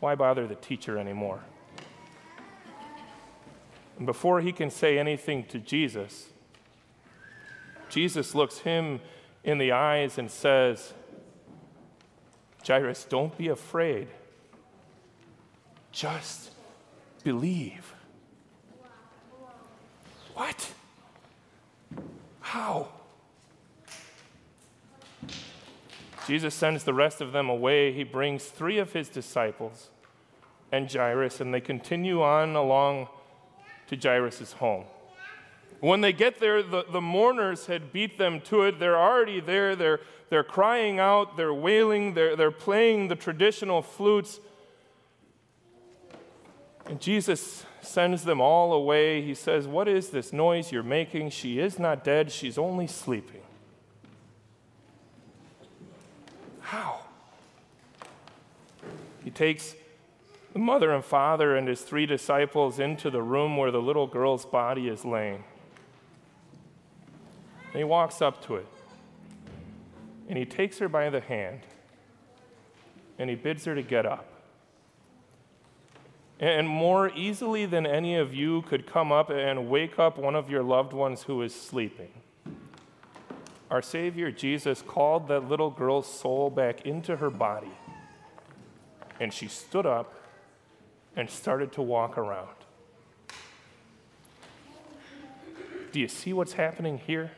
Why 0.00 0.14
bother 0.14 0.46
the 0.46 0.54
teacher 0.54 0.96
anymore? 0.96 1.40
And 3.98 4.06
before 4.06 4.40
he 4.40 4.52
can 4.52 4.70
say 4.70 4.98
anything 4.98 5.44
to 5.46 5.58
Jesus, 5.58 6.28
Jesus 7.90 8.34
looks 8.34 8.58
him 8.58 9.00
in 9.44 9.58
the 9.58 9.72
eyes 9.72 10.18
and 10.18 10.30
says, 10.30 10.94
Jairus, 12.66 13.04
don't 13.08 13.36
be 13.36 13.48
afraid. 13.48 14.08
Just 15.90 16.50
believe. 17.24 17.92
What? 20.34 20.72
How? 22.40 22.88
Jesus 26.26 26.54
sends 26.54 26.84
the 26.84 26.94
rest 26.94 27.20
of 27.20 27.32
them 27.32 27.48
away. 27.48 27.92
He 27.92 28.04
brings 28.04 28.44
three 28.44 28.78
of 28.78 28.92
his 28.92 29.08
disciples 29.08 29.90
and 30.70 30.92
Jairus, 30.92 31.40
and 31.40 31.52
they 31.52 31.60
continue 31.60 32.22
on 32.22 32.54
along 32.54 33.08
to 33.88 33.96
Jairus' 33.96 34.52
home. 34.52 34.84
When 35.80 36.00
they 36.00 36.12
get 36.12 36.40
there, 36.40 36.62
the, 36.62 36.84
the 36.90 37.00
mourners 37.00 37.66
had 37.66 37.92
beat 37.92 38.18
them 38.18 38.40
to 38.42 38.62
it. 38.62 38.78
They're 38.78 38.98
already 38.98 39.40
there. 39.40 39.76
They're, 39.76 40.00
they're 40.28 40.44
crying 40.44 40.98
out, 40.98 41.36
they're 41.36 41.54
wailing, 41.54 42.14
they're, 42.14 42.36
they're 42.36 42.50
playing 42.50 43.08
the 43.08 43.16
traditional 43.16 43.80
flutes. 43.80 44.40
And 46.86 47.00
Jesus 47.00 47.64
sends 47.80 48.24
them 48.24 48.40
all 48.40 48.72
away. 48.72 49.22
He 49.22 49.34
says, 49.34 49.66
What 49.66 49.88
is 49.88 50.10
this 50.10 50.32
noise 50.32 50.72
you're 50.72 50.82
making? 50.82 51.30
She 51.30 51.58
is 51.58 51.78
not 51.78 52.04
dead, 52.04 52.32
she's 52.32 52.58
only 52.58 52.86
sleeping. 52.86 53.42
How? 56.60 57.00
He 59.24 59.30
takes 59.30 59.74
the 60.52 60.58
mother 60.58 60.92
and 60.92 61.04
father 61.04 61.56
and 61.56 61.68
his 61.68 61.82
three 61.82 62.06
disciples 62.06 62.78
into 62.78 63.10
the 63.10 63.22
room 63.22 63.56
where 63.56 63.70
the 63.70 63.82
little 63.82 64.06
girl's 64.06 64.46
body 64.46 64.88
is 64.88 65.04
laying. 65.04 65.44
And 67.66 67.76
he 67.76 67.84
walks 67.84 68.22
up 68.22 68.44
to 68.46 68.56
it. 68.56 68.66
And 70.28 70.38
he 70.38 70.44
takes 70.44 70.78
her 70.78 70.88
by 70.88 71.10
the 71.10 71.20
hand. 71.20 71.60
And 73.18 73.28
he 73.28 73.36
bids 73.36 73.64
her 73.66 73.74
to 73.74 73.82
get 73.82 74.06
up. 74.06 74.26
And 76.40 76.68
more 76.68 77.10
easily 77.14 77.66
than 77.66 77.84
any 77.84 78.14
of 78.14 78.32
you 78.32 78.62
could 78.62 78.86
come 78.86 79.10
up 79.10 79.28
and 79.28 79.68
wake 79.68 79.98
up 79.98 80.18
one 80.18 80.34
of 80.34 80.48
your 80.48 80.62
loved 80.62 80.92
ones 80.92 81.24
who 81.24 81.42
is 81.42 81.54
sleeping 81.54 82.10
our 83.70 83.82
Savior 83.82 84.30
Jesus 84.30 84.82
called 84.82 85.28
that 85.28 85.48
little 85.48 85.70
girl's 85.70 86.06
soul 86.06 86.50
back 86.50 86.86
into 86.86 87.16
her 87.16 87.30
body. 87.30 87.72
And 89.20 89.32
she 89.32 89.48
stood 89.48 89.84
up 89.84 90.14
and 91.18 91.28
started 91.28 91.72
to 91.72 91.82
walk 91.82 92.16
around. 92.16 92.48
Do 95.92 96.00
you 96.00 96.08
see 96.08 96.32
what's 96.32 96.54
happening 96.54 96.96
here? 96.96 97.32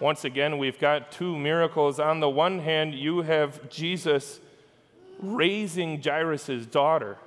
Once 0.00 0.24
again, 0.24 0.56
we've 0.56 0.78
got 0.78 1.12
two 1.12 1.36
miracles. 1.36 2.00
On 2.00 2.20
the 2.20 2.28
one 2.28 2.60
hand, 2.60 2.94
you 2.94 3.20
have 3.22 3.68
Jesus 3.68 4.40
raising 5.20 6.02
Jairus' 6.02 6.64
daughter 6.66 7.18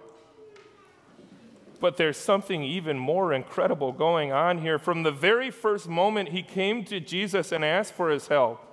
but 1.80 1.98
there's 1.98 2.18
something 2.18 2.64
even 2.64 2.98
more 2.98 3.34
incredible 3.34 3.92
going 3.92 4.32
on 4.32 4.60
here. 4.60 4.78
From 4.78 5.04
the 5.04 5.12
very 5.12 5.50
first 5.50 5.88
moment 5.88 6.30
he 6.30 6.44
came 6.44 6.84
to 6.86 7.00
Jesus 7.00 7.52
and 7.52 7.64
asked 7.64 7.94
for 7.94 8.10
his 8.10 8.28
help, 8.28 8.69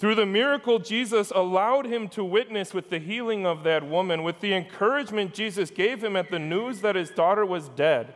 through 0.00 0.14
the 0.14 0.24
miracle 0.24 0.78
Jesus 0.78 1.30
allowed 1.30 1.84
him 1.84 2.08
to 2.08 2.24
witness 2.24 2.72
with 2.72 2.88
the 2.88 2.98
healing 2.98 3.44
of 3.44 3.64
that 3.64 3.86
woman, 3.86 4.22
with 4.22 4.40
the 4.40 4.54
encouragement 4.54 5.34
Jesus 5.34 5.70
gave 5.70 6.02
him 6.02 6.16
at 6.16 6.30
the 6.30 6.38
news 6.38 6.80
that 6.80 6.96
his 6.96 7.10
daughter 7.10 7.44
was 7.44 7.68
dead, 7.68 8.14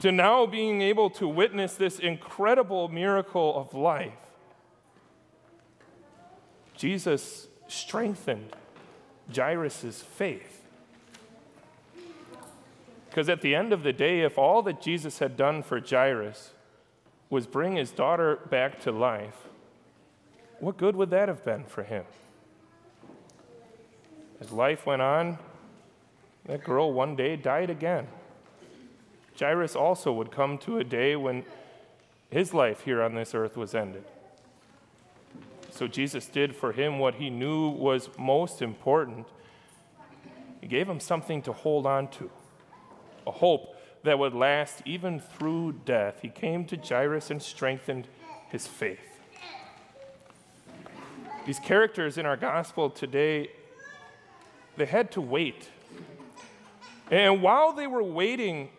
to 0.00 0.10
now 0.10 0.46
being 0.46 0.80
able 0.80 1.10
to 1.10 1.28
witness 1.28 1.74
this 1.74 1.98
incredible 1.98 2.88
miracle 2.88 3.54
of 3.54 3.74
life. 3.74 4.14
Jesus 6.74 7.48
strengthened 7.68 8.56
Jairus' 9.36 10.02
faith. 10.02 10.62
Because 13.10 13.28
at 13.28 13.42
the 13.42 13.54
end 13.54 13.74
of 13.74 13.82
the 13.82 13.92
day, 13.92 14.22
if 14.22 14.38
all 14.38 14.62
that 14.62 14.80
Jesus 14.80 15.18
had 15.18 15.36
done 15.36 15.62
for 15.62 15.78
Jairus 15.78 16.52
was 17.28 17.46
bring 17.46 17.76
his 17.76 17.90
daughter 17.90 18.36
back 18.48 18.80
to 18.80 18.90
life, 18.90 19.48
what 20.62 20.76
good 20.76 20.94
would 20.94 21.10
that 21.10 21.26
have 21.26 21.44
been 21.44 21.64
for 21.64 21.82
him? 21.82 22.04
As 24.40 24.52
life 24.52 24.86
went 24.86 25.02
on, 25.02 25.38
that 26.44 26.62
girl 26.62 26.92
one 26.92 27.16
day 27.16 27.34
died 27.34 27.68
again. 27.68 28.06
Jairus 29.36 29.74
also 29.74 30.12
would 30.12 30.30
come 30.30 30.58
to 30.58 30.78
a 30.78 30.84
day 30.84 31.16
when 31.16 31.44
his 32.30 32.54
life 32.54 32.82
here 32.82 33.02
on 33.02 33.16
this 33.16 33.34
earth 33.34 33.56
was 33.56 33.74
ended. 33.74 34.04
So 35.72 35.88
Jesus 35.88 36.26
did 36.26 36.54
for 36.54 36.70
him 36.70 37.00
what 37.00 37.16
he 37.16 37.28
knew 37.28 37.70
was 37.70 38.08
most 38.16 38.62
important. 38.62 39.26
He 40.60 40.68
gave 40.68 40.88
him 40.88 41.00
something 41.00 41.42
to 41.42 41.52
hold 41.52 41.86
on 41.86 42.06
to, 42.10 42.30
a 43.26 43.32
hope 43.32 43.74
that 44.04 44.16
would 44.16 44.32
last 44.32 44.82
even 44.84 45.18
through 45.18 45.80
death. 45.84 46.20
He 46.22 46.28
came 46.28 46.64
to 46.66 46.76
Jairus 46.76 47.32
and 47.32 47.42
strengthened 47.42 48.06
his 48.48 48.68
faith. 48.68 49.11
These 51.44 51.58
characters 51.58 52.18
in 52.18 52.26
our 52.26 52.36
gospel 52.36 52.88
today, 52.88 53.50
they 54.76 54.86
had 54.86 55.10
to 55.12 55.20
wait. 55.20 55.68
And 57.10 57.42
while 57.42 57.72
they 57.72 57.86
were 57.86 58.02
waiting, 58.02 58.70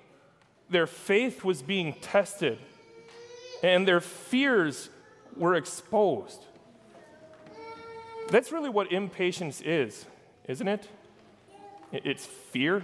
their 0.69 0.87
faith 0.87 1.43
was 1.43 1.61
being 1.61 1.93
tested 2.01 2.57
and 3.61 3.87
their 3.87 3.99
fears 3.99 4.89
were 5.35 5.55
exposed. 5.55 6.45
That's 8.29 8.51
really 8.51 8.69
what 8.69 8.91
impatience 8.91 9.61
is, 9.61 10.05
isn't 10.47 10.67
it? 10.67 10.87
It's 11.91 12.25
fear. 12.25 12.83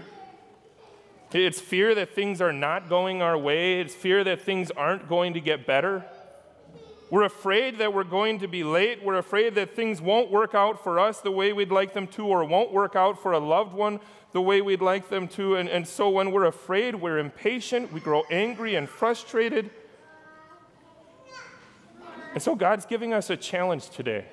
It's 1.32 1.60
fear 1.60 1.96
that 1.96 2.14
things 2.14 2.42
are 2.42 2.54
not 2.54 2.90
going 2.90 3.22
our 3.22 3.38
way. 3.38 3.80
It's 3.80 3.94
fear 3.94 4.24
that 4.24 4.42
things 4.42 4.72
aren't 4.72 5.08
going 5.08 5.34
to 5.34 5.42
get 5.42 5.66
better. 5.66 6.06
We're 7.10 7.24
afraid 7.24 7.80
that 7.80 7.94
we're 7.94 8.04
going 8.04 8.40
to 8.40 8.48
be 8.48 8.64
late. 8.64 9.04
We're 9.04 9.18
afraid 9.18 9.56
that 9.56 9.76
things 9.76 10.00
won't 10.00 10.30
work 10.30 10.54
out 10.54 10.84
for 10.84 11.00
us 11.00 11.22
the 11.22 11.32
way 11.32 11.54
we'd 11.54 11.72
like 11.72 11.94
them 11.94 12.06
to, 12.08 12.26
or 12.26 12.44
won't 12.46 12.72
work 12.72 12.96
out 12.96 13.22
for 13.22 13.32
a 13.32 13.40
loved 13.40 13.74
one 13.74 14.00
the 14.32 14.42
way 14.42 14.62
we'd 14.62 14.82
like 14.82 15.10
them 15.10 15.28
to. 15.28 15.56
And, 15.56 15.68
and 15.68 15.88
so 15.88 16.10
when 16.10 16.32
we're 16.32 16.46
afraid, 16.46 16.96
we're 16.96 17.18
impatient, 17.18 17.92
we 17.92 18.00
grow 18.00 18.24
angry 18.30 18.76
and 18.76 18.88
frustrated. 18.88 19.72
And 22.34 22.44
so 22.44 22.56
God's 22.56 22.86
giving 22.86 23.12
us 23.12 23.32
a 23.32 23.38
challenge 23.38 23.90
today. 23.90 24.26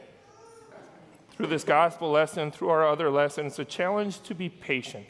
Through 1.31 1.47
this 1.47 1.65
gospel 1.65 2.11
lesson, 2.11 2.51
through 2.51 2.69
our 2.69 2.87
other 2.87 3.11
lessons, 3.11 3.59
a 3.59 3.65
challenge 3.65 4.23
to 4.23 4.35
be 4.35 4.49
patient 4.49 5.07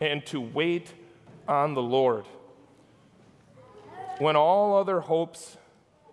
and 0.00 0.24
to 0.26 0.40
wait 0.40 0.92
on 1.48 1.74
the 1.74 1.82
Lord. 1.82 2.24
When 4.18 4.36
all 4.36 4.76
other 4.76 5.00
hopes 5.00 5.56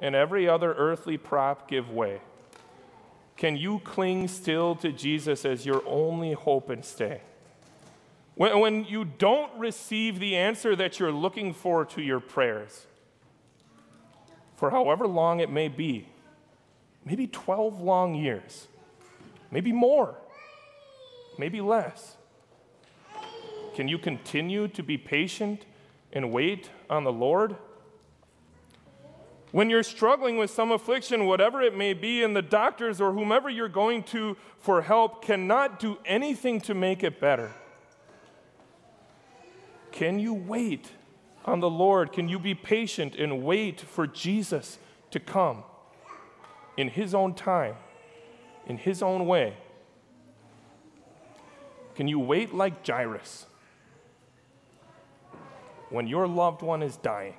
and 0.02 0.16
every 0.16 0.48
other 0.48 0.74
earthly 0.74 1.18
prop 1.18 1.68
give 1.70 1.90
way, 1.90 2.22
can 3.36 3.56
you 3.56 3.80
cling 3.80 4.28
still 4.28 4.76
to 4.78 4.92
Jesus 4.92 5.46
as 5.46 5.66
your 5.66 5.84
only 5.86 6.34
hope 6.34 6.70
and 6.70 6.84
stay? 6.84 7.22
When, 8.36 8.60
when 8.60 8.86
you 8.86 9.06
don't 9.06 9.52
receive 9.58 10.20
the 10.20 10.36
answer 10.36 10.76
that 10.76 11.00
you're 11.00 11.12
looking 11.12 11.54
for 11.54 11.86
to 11.86 12.02
your 12.02 12.20
prayers, 12.20 12.86
for 14.56 14.72
however 14.72 15.08
long 15.08 15.40
it 15.40 15.52
may 15.52 15.68
be, 15.68 16.08
maybe 17.06 17.28
12 17.28 17.80
long 17.80 18.16
years, 18.16 18.68
maybe 19.52 19.72
more, 19.72 20.16
maybe 21.38 21.62
less. 21.62 22.18
Can 23.76 23.88
you 23.88 24.00
continue 24.00 24.68
to 24.70 24.82
be 24.82 24.98
patient 24.98 25.66
and 26.12 26.32
wait 26.32 26.72
on 26.90 27.04
the 27.04 27.12
Lord? 27.12 27.56
When 29.58 29.72
you're 29.72 29.82
struggling 29.82 30.38
with 30.38 30.52
some 30.52 30.72
affliction, 30.72 31.26
whatever 31.26 31.64
it 31.64 31.76
may 31.76 31.96
be, 31.96 32.22
and 32.22 32.36
the 32.36 32.44
doctors 32.44 33.02
or 33.02 33.12
whomever 33.12 33.50
you're 33.50 33.68
going 33.68 34.04
to 34.04 34.38
for 34.60 34.84
help 34.84 35.26
cannot 35.26 35.80
do 35.80 35.98
anything 36.06 36.62
to 36.62 36.76
make 36.76 37.04
it 37.04 37.20
better, 37.20 37.52
can 39.92 40.20
you 40.20 40.36
wait 40.36 40.92
on 41.44 41.60
the 41.60 41.72
Lord? 41.72 42.14
Can 42.14 42.30
you 42.30 42.38
be 42.38 42.54
patient 42.54 43.16
and 43.16 43.44
wait 43.44 43.82
for 43.82 44.06
Jesus 44.06 44.78
to 45.10 45.20
come 45.20 45.64
in 46.78 46.90
His 46.90 47.16
own 47.16 47.34
time, 47.34 47.78
in 48.68 48.78
His 48.78 49.02
own 49.02 49.26
way? 49.26 49.58
Can 51.96 52.08
you 52.08 52.20
wait 52.20 52.54
like 52.54 52.86
Jairus 52.86 53.48
when 55.90 56.06
your 56.06 56.28
loved 56.28 56.62
one 56.62 56.84
is 56.84 56.96
dying? 56.98 57.34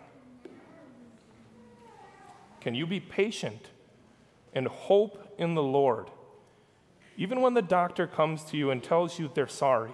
Can 2.60 2.74
you 2.74 2.86
be 2.86 3.00
patient 3.00 3.68
and 4.52 4.66
hope 4.66 5.34
in 5.38 5.54
the 5.54 5.62
Lord, 5.62 6.10
even 7.16 7.40
when 7.40 7.54
the 7.54 7.62
doctor 7.62 8.06
comes 8.06 8.44
to 8.44 8.56
you 8.56 8.70
and 8.70 8.82
tells 8.82 9.18
you 9.18 9.30
they're 9.32 9.46
sorry? 9.46 9.92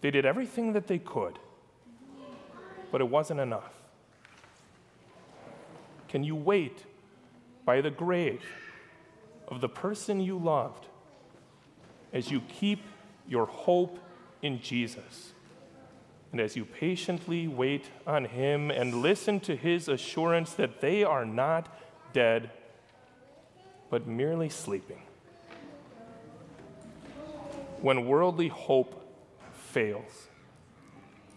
They 0.00 0.10
did 0.10 0.24
everything 0.26 0.72
that 0.72 0.86
they 0.86 0.98
could 0.98 1.38
but 2.94 3.00
it 3.00 3.10
wasn't 3.10 3.40
enough. 3.40 3.72
Can 6.08 6.22
you 6.22 6.36
wait 6.36 6.84
by 7.64 7.80
the 7.80 7.90
grave 7.90 8.40
of 9.48 9.60
the 9.60 9.68
person 9.68 10.20
you 10.20 10.38
loved 10.38 10.86
as 12.12 12.30
you 12.30 12.40
keep 12.42 12.84
your 13.26 13.46
hope 13.46 13.98
in 14.42 14.60
Jesus? 14.60 15.32
And 16.34 16.40
as 16.40 16.56
you 16.56 16.64
patiently 16.64 17.46
wait 17.46 17.90
on 18.08 18.24
Him 18.24 18.72
and 18.72 19.02
listen 19.02 19.38
to 19.38 19.54
His 19.54 19.86
assurance 19.86 20.52
that 20.54 20.80
they 20.80 21.04
are 21.04 21.24
not 21.24 21.68
dead, 22.12 22.50
but 23.88 24.08
merely 24.08 24.48
sleeping. 24.48 25.00
When 27.80 28.08
worldly 28.08 28.48
hope 28.48 29.00
fails, 29.52 30.26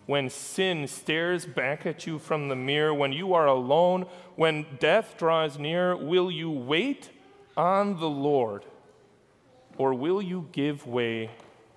when 0.07 0.31
sin 0.31 0.87
stares 0.87 1.45
back 1.45 1.85
at 1.85 2.07
you 2.07 2.17
from 2.17 2.47
the 2.47 2.55
mirror, 2.55 2.91
when 2.91 3.13
you 3.13 3.35
are 3.35 3.45
alone, 3.45 4.07
when 4.35 4.65
death 4.79 5.13
draws 5.15 5.59
near, 5.59 5.95
will 5.95 6.31
you 6.31 6.49
wait 6.49 7.11
on 7.55 7.99
the 7.99 8.09
Lord 8.09 8.65
or 9.77 9.93
will 9.93 10.23
you 10.23 10.47
give 10.53 10.87
way 10.87 11.29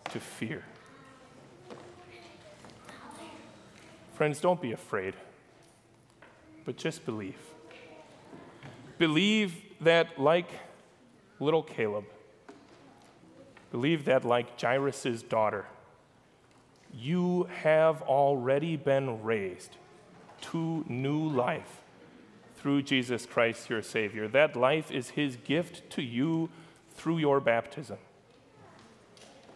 to 0.04 0.18
fear? 0.18 0.64
Friends, 4.20 4.38
don't 4.38 4.60
be 4.60 4.72
afraid, 4.72 5.14
but 6.66 6.76
just 6.76 7.06
believe. 7.06 7.38
Believe 8.98 9.54
that, 9.80 10.18
like 10.18 10.50
little 11.38 11.62
Caleb, 11.62 12.04
believe 13.70 14.04
that, 14.04 14.22
like 14.22 14.60
Jairus' 14.60 15.22
daughter, 15.22 15.64
you 16.92 17.48
have 17.62 18.02
already 18.02 18.76
been 18.76 19.22
raised 19.22 19.78
to 20.42 20.84
new 20.86 21.26
life 21.26 21.80
through 22.56 22.82
Jesus 22.82 23.24
Christ, 23.24 23.70
your 23.70 23.80
Savior. 23.80 24.28
That 24.28 24.54
life 24.54 24.90
is 24.90 25.08
His 25.08 25.36
gift 25.36 25.88
to 25.92 26.02
you 26.02 26.50
through 26.90 27.16
your 27.16 27.40
baptism. 27.40 27.96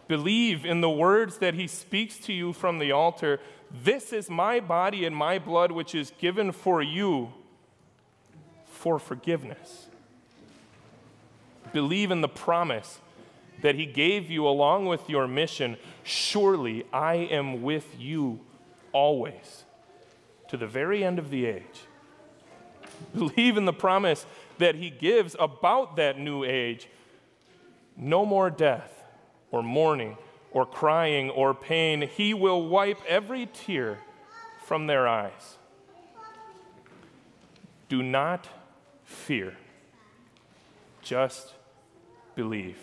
Believe 0.07 0.65
in 0.65 0.81
the 0.81 0.89
words 0.89 1.39
that 1.39 1.53
He 1.53 1.67
speaks 1.67 2.17
to 2.19 2.33
you 2.33 2.53
from 2.53 2.79
the 2.79 2.91
altar. 2.91 3.39
This 3.71 4.13
is 4.13 4.29
my 4.29 4.59
body 4.59 5.05
and 5.05 5.15
my 5.15 5.39
blood, 5.39 5.71
which 5.71 5.95
is 5.95 6.11
given 6.19 6.51
for 6.51 6.81
you 6.81 7.33
for 8.65 8.99
forgiveness. 8.99 9.87
Believe 11.73 12.11
in 12.11 12.21
the 12.21 12.29
promise 12.29 12.99
that 13.61 13.75
He 13.75 13.85
gave 13.85 14.29
you 14.29 14.47
along 14.47 14.85
with 14.85 15.09
your 15.09 15.27
mission, 15.27 15.77
surely 16.03 16.85
I 16.93 17.15
am 17.15 17.63
with 17.63 17.99
you 17.99 18.41
always 18.91 19.63
to 20.49 20.57
the 20.57 20.67
very 20.67 21.03
end 21.03 21.17
of 21.17 21.31
the 21.31 21.45
age. 21.45 21.81
Believe 23.13 23.57
in 23.57 23.65
the 23.65 23.73
promise 23.73 24.25
that 24.59 24.75
He 24.75 24.91
gives 24.91 25.35
about 25.39 25.95
that 25.95 26.19
new 26.19 26.43
age 26.43 26.87
no 27.97 28.25
more 28.25 28.49
death 28.49 28.94
or 29.55 29.63
mourning 29.63 30.17
or 30.51 30.65
crying 30.65 31.29
or 31.29 31.53
pain. 31.53 32.01
He 32.01 32.33
will 32.33 32.67
wipe 32.67 32.99
every 33.07 33.45
tear 33.45 33.99
from 34.65 34.87
their 34.87 35.07
eyes. 35.07 35.57
Do 37.87 38.03
not 38.03 38.49
fear, 39.05 39.55
just 41.01 41.53
believe. 42.35 42.77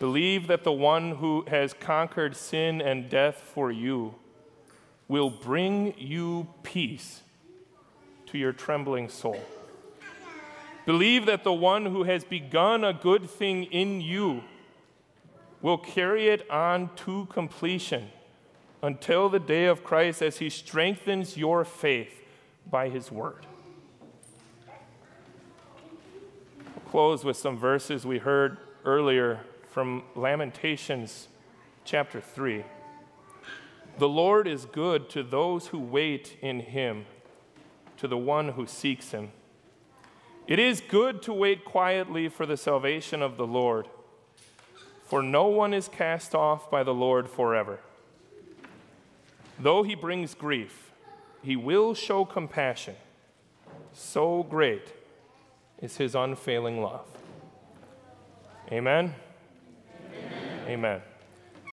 Believe 0.00 0.48
that 0.48 0.64
the 0.64 0.72
one 0.72 1.12
who 1.12 1.44
has 1.46 1.72
conquered 1.72 2.34
sin 2.34 2.80
and 2.80 3.08
death 3.08 3.36
for 3.36 3.70
you 3.70 4.16
will 5.06 5.30
bring 5.30 5.94
you 5.98 6.48
peace 6.64 7.20
to 8.26 8.38
your 8.38 8.52
trembling 8.52 9.08
soul. 9.08 9.40
Believe 10.84 11.26
that 11.26 11.44
the 11.44 11.52
one 11.52 11.86
who 11.86 12.02
has 12.04 12.24
begun 12.24 12.82
a 12.82 12.92
good 12.92 13.30
thing 13.30 13.64
in 13.64 14.00
you 14.00 14.42
will 15.62 15.78
carry 15.78 16.28
it 16.28 16.48
on 16.50 16.90
to 16.96 17.26
completion 17.26 18.08
until 18.82 19.28
the 19.28 19.38
day 19.38 19.66
of 19.66 19.84
Christ 19.84 20.22
as 20.22 20.38
he 20.38 20.48
strengthens 20.48 21.36
your 21.36 21.64
faith 21.64 22.24
by 22.70 22.88
his 22.88 23.12
word. 23.12 23.46
We'll 26.58 26.90
close 26.90 27.24
with 27.24 27.36
some 27.36 27.58
verses 27.58 28.06
we 28.06 28.18
heard 28.18 28.58
earlier 28.84 29.40
from 29.70 30.02
Lamentations 30.14 31.28
chapter 31.84 32.20
3. 32.20 32.64
The 33.98 34.08
Lord 34.08 34.48
is 34.48 34.64
good 34.64 35.10
to 35.10 35.22
those 35.22 35.68
who 35.68 35.78
wait 35.78 36.38
in 36.40 36.60
him, 36.60 37.04
to 37.98 38.08
the 38.08 38.16
one 38.16 38.50
who 38.50 38.66
seeks 38.66 39.10
him. 39.10 39.32
It 40.46 40.58
is 40.58 40.80
good 40.80 41.22
to 41.22 41.32
wait 41.32 41.64
quietly 41.64 42.28
for 42.28 42.46
the 42.46 42.56
salvation 42.56 43.20
of 43.20 43.36
the 43.36 43.46
Lord, 43.46 43.88
for 45.10 45.24
no 45.24 45.48
one 45.48 45.74
is 45.74 45.88
cast 45.88 46.36
off 46.36 46.70
by 46.70 46.84
the 46.84 46.94
Lord 46.94 47.28
forever. 47.28 47.80
Though 49.58 49.82
he 49.82 49.96
brings 49.96 50.34
grief, 50.34 50.92
he 51.42 51.56
will 51.56 51.94
show 51.94 52.24
compassion. 52.24 52.94
So 53.92 54.44
great 54.44 54.92
is 55.82 55.96
his 55.96 56.14
unfailing 56.14 56.80
love. 56.80 57.06
Amen. 58.70 59.16
Amen. 60.06 60.68
Amen. 60.68 61.00